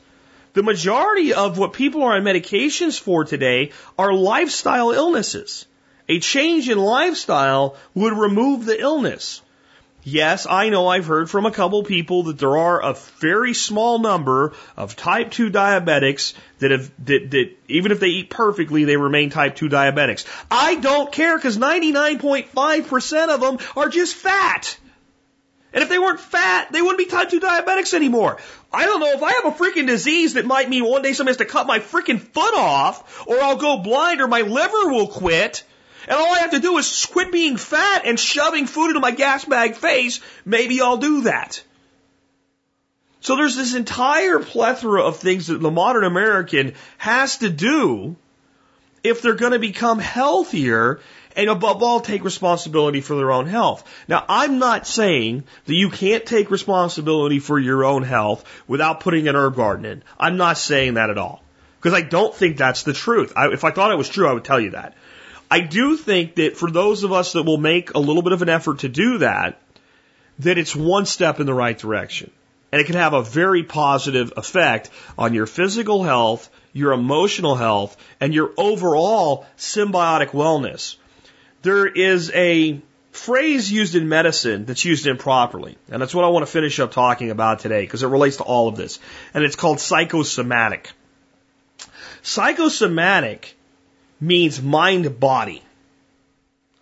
[0.53, 5.65] The majority of what people are on medications for today are lifestyle illnesses.
[6.07, 9.41] A change in lifestyle would remove the illness.
[10.07, 13.97] Yes, I know I've heard from a couple people that there are a very small
[13.97, 18.97] number of type 2 diabetics that have, that, that even if they eat perfectly, they
[18.97, 20.25] remain type 2 diabetics.
[20.51, 24.77] I don't care because 99.5% of them are just fat.
[25.75, 28.37] And if they weren't fat, they wouldn't be type 2 diabetics anymore.
[28.71, 31.31] I don't know if I have a freaking disease that might mean one day somebody
[31.31, 35.09] has to cut my freaking foot off, or I'll go blind, or my liver will
[35.09, 35.65] quit.
[36.07, 39.11] And all I have to do is quit being fat and shoving food into my
[39.11, 40.21] gas bag face.
[40.45, 41.61] Maybe I'll do that.
[43.19, 48.15] So there's this entire plethora of things that the modern American has to do
[49.03, 51.01] if they're going to become healthier
[51.35, 53.83] and above all, take responsibility for their own health.
[54.07, 59.27] Now, I'm not saying that you can't take responsibility for your own health without putting
[59.27, 60.03] an herb garden in.
[60.19, 61.43] I'm not saying that at all.
[61.79, 63.33] Because I don't think that's the truth.
[63.35, 64.95] I, if I thought it was true, I would tell you that.
[65.51, 68.41] I do think that for those of us that will make a little bit of
[68.41, 69.61] an effort to do that,
[70.39, 72.31] that it's one step in the right direction.
[72.71, 77.95] And it can have a very positive effect on your physical health, your emotional health,
[78.19, 80.95] and your overall symbiotic wellness.
[81.65, 82.79] There is a
[83.11, 85.79] phrase used in medicine that's used improperly.
[85.89, 88.43] And that's what I want to finish up talking about today because it relates to
[88.43, 88.99] all of this.
[89.33, 90.91] And it's called psychosomatic.
[92.21, 93.55] Psychosomatic
[94.21, 95.63] means mind body.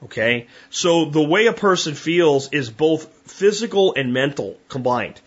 [0.04, 0.48] Okay?
[0.70, 5.22] So the way a person feels is both physical and mental combined.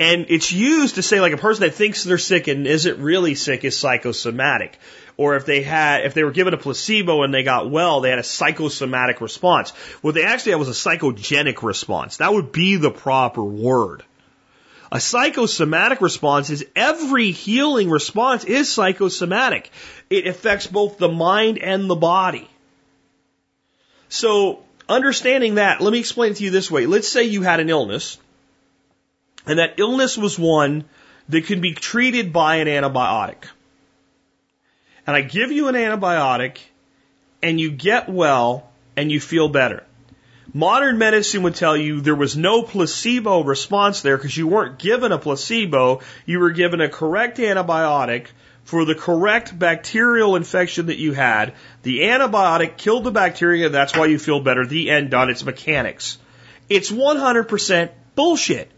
[0.00, 3.36] And it's used to say like a person that thinks they're sick and isn't really
[3.36, 4.80] sick is psychosomatic.
[5.18, 8.10] Or if they had, if they were given a placebo and they got well, they
[8.10, 9.70] had a psychosomatic response.
[10.02, 12.18] What they actually had was a psychogenic response.
[12.18, 14.02] That would be the proper word.
[14.92, 19.70] A psychosomatic response is every healing response is psychosomatic.
[20.10, 22.48] It affects both the mind and the body.
[24.08, 26.86] So, understanding that, let me explain it to you this way.
[26.86, 28.18] Let's say you had an illness,
[29.44, 30.84] and that illness was one
[31.28, 33.46] that could be treated by an antibiotic.
[35.06, 36.58] And I give you an antibiotic,
[37.42, 39.84] and you get well, and you feel better.
[40.52, 45.12] Modern medicine would tell you there was no placebo response there because you weren't given
[45.12, 48.28] a placebo, you were given a correct antibiotic
[48.64, 51.54] for the correct bacterial infection that you had.
[51.82, 54.66] The antibiotic killed the bacteria, that's why you feel better.
[54.66, 55.30] The end done.
[55.30, 56.18] It's mechanics.
[56.68, 58.70] It's 100% bullshit.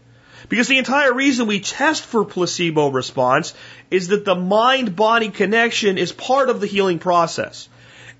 [0.47, 3.53] Because the entire reason we test for placebo response
[3.91, 7.67] is that the mind body connection is part of the healing process.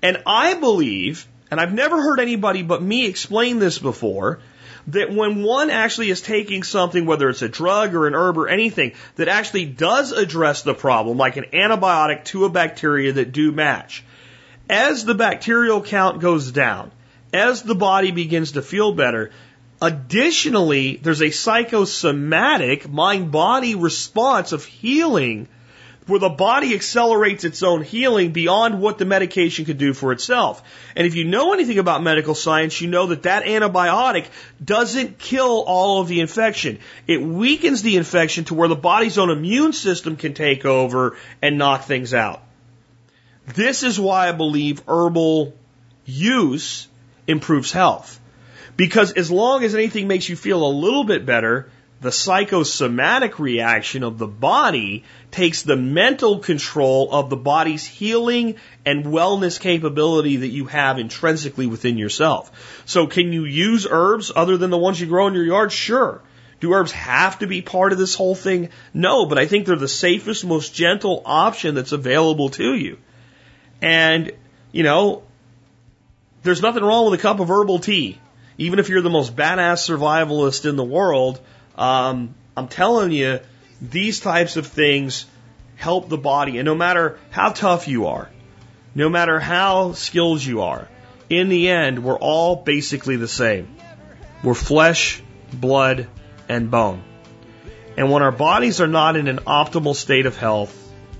[0.02, 4.40] And I believe, and I've never heard anybody but me explain this before,
[4.88, 8.48] that when one actually is taking something, whether it's a drug or an herb or
[8.48, 13.52] anything, that actually does address the problem, like an antibiotic to a bacteria that do
[13.52, 14.04] match,
[14.68, 16.90] as the bacterial count goes down,
[17.32, 19.30] as the body begins to feel better,
[19.80, 25.48] additionally, there's a psychosomatic mind body response of healing
[26.06, 30.62] where the body accelerates its own healing beyond what the medication could do for itself.
[30.96, 34.26] And if you know anything about medical science, you know that that antibiotic
[34.62, 36.78] doesn't kill all of the infection.
[37.06, 41.58] It weakens the infection to where the body's own immune system can take over and
[41.58, 42.42] knock things out.
[43.46, 45.54] This is why I believe herbal
[46.04, 46.88] use
[47.26, 48.19] improves health.
[48.80, 51.68] Because as long as anything makes you feel a little bit better,
[52.00, 58.54] the psychosomatic reaction of the body takes the mental control of the body's healing
[58.86, 62.82] and wellness capability that you have intrinsically within yourself.
[62.86, 65.72] So can you use herbs other than the ones you grow in your yard?
[65.72, 66.22] Sure.
[66.60, 68.70] Do herbs have to be part of this whole thing?
[68.94, 72.96] No, but I think they're the safest, most gentle option that's available to you.
[73.82, 74.32] And,
[74.72, 75.24] you know,
[76.42, 78.18] there's nothing wrong with a cup of herbal tea.
[78.60, 81.40] Even if you're the most badass survivalist in the world,
[81.76, 83.40] um, I'm telling you,
[83.80, 85.24] these types of things
[85.76, 86.58] help the body.
[86.58, 88.28] And no matter how tough you are,
[88.94, 90.88] no matter how skilled you are,
[91.30, 93.76] in the end, we're all basically the same.
[94.44, 96.06] We're flesh, blood,
[96.46, 97.02] and bone.
[97.96, 100.76] And when our bodies are not in an optimal state of health,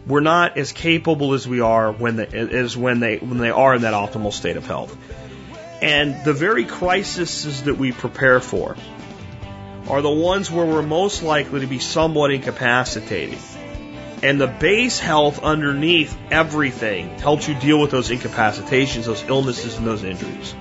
[0.06, 3.74] we're not as capable as we are when they, as when they when they are
[3.74, 4.94] in that optimal state of health.
[5.82, 8.76] And the very crises that we prepare for
[9.88, 13.38] are the ones where we're most likely to be somewhat incapacitated.
[14.22, 19.86] And the base health underneath everything helps you deal with those incapacitations, those illnesses, and
[19.86, 20.54] those injuries.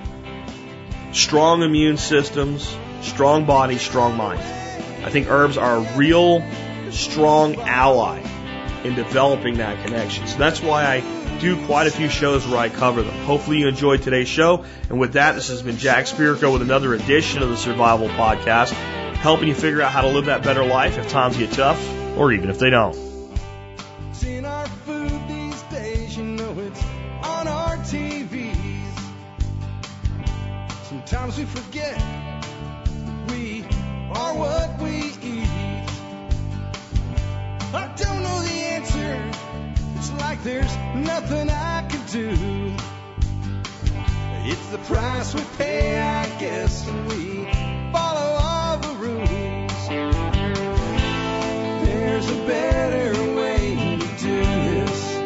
[1.12, 4.40] Strong immune systems, strong body, strong mind.
[5.04, 6.42] I think herbs are a real
[6.90, 8.20] strong ally
[8.84, 10.26] in developing that connection.
[10.26, 13.14] So that's why I do quite a few shows where I cover them.
[13.24, 14.64] Hopefully you enjoyed today's show.
[14.88, 18.70] And with that, this has been Jack Spirko with another edition of the Survival Podcast,
[19.16, 21.80] helping you figure out how to live that better life if times get tough
[22.16, 22.94] or even if they don't.
[30.84, 31.96] Sometimes we forget
[33.28, 33.64] we
[34.12, 34.89] are what we
[40.42, 42.74] there's nothing I can do.
[44.50, 47.44] It's the price we pay, I guess, and we
[47.92, 49.88] follow all the rules.
[51.84, 55.16] There's a better way to do this.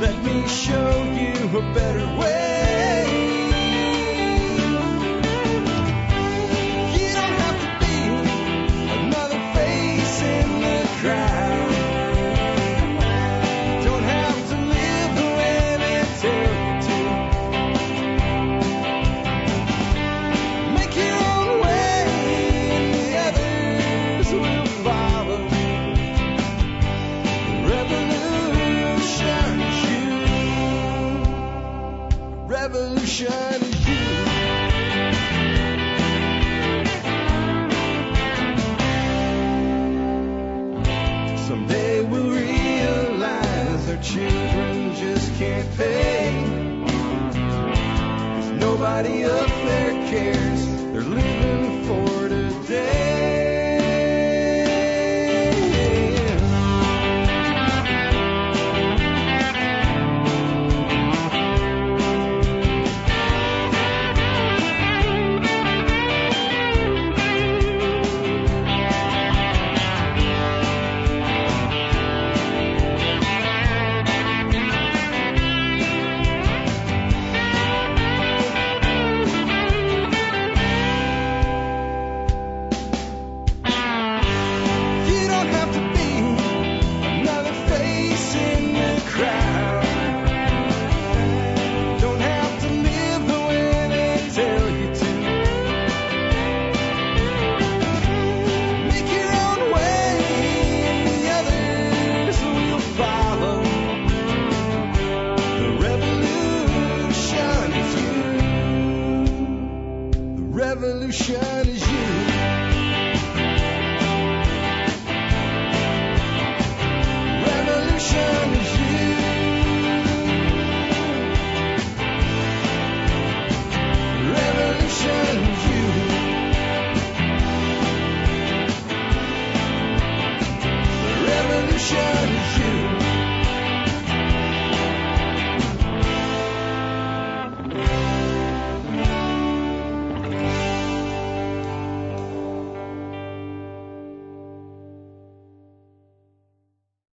[0.00, 2.59] Let me show you a better way.
[50.10, 50.39] Can't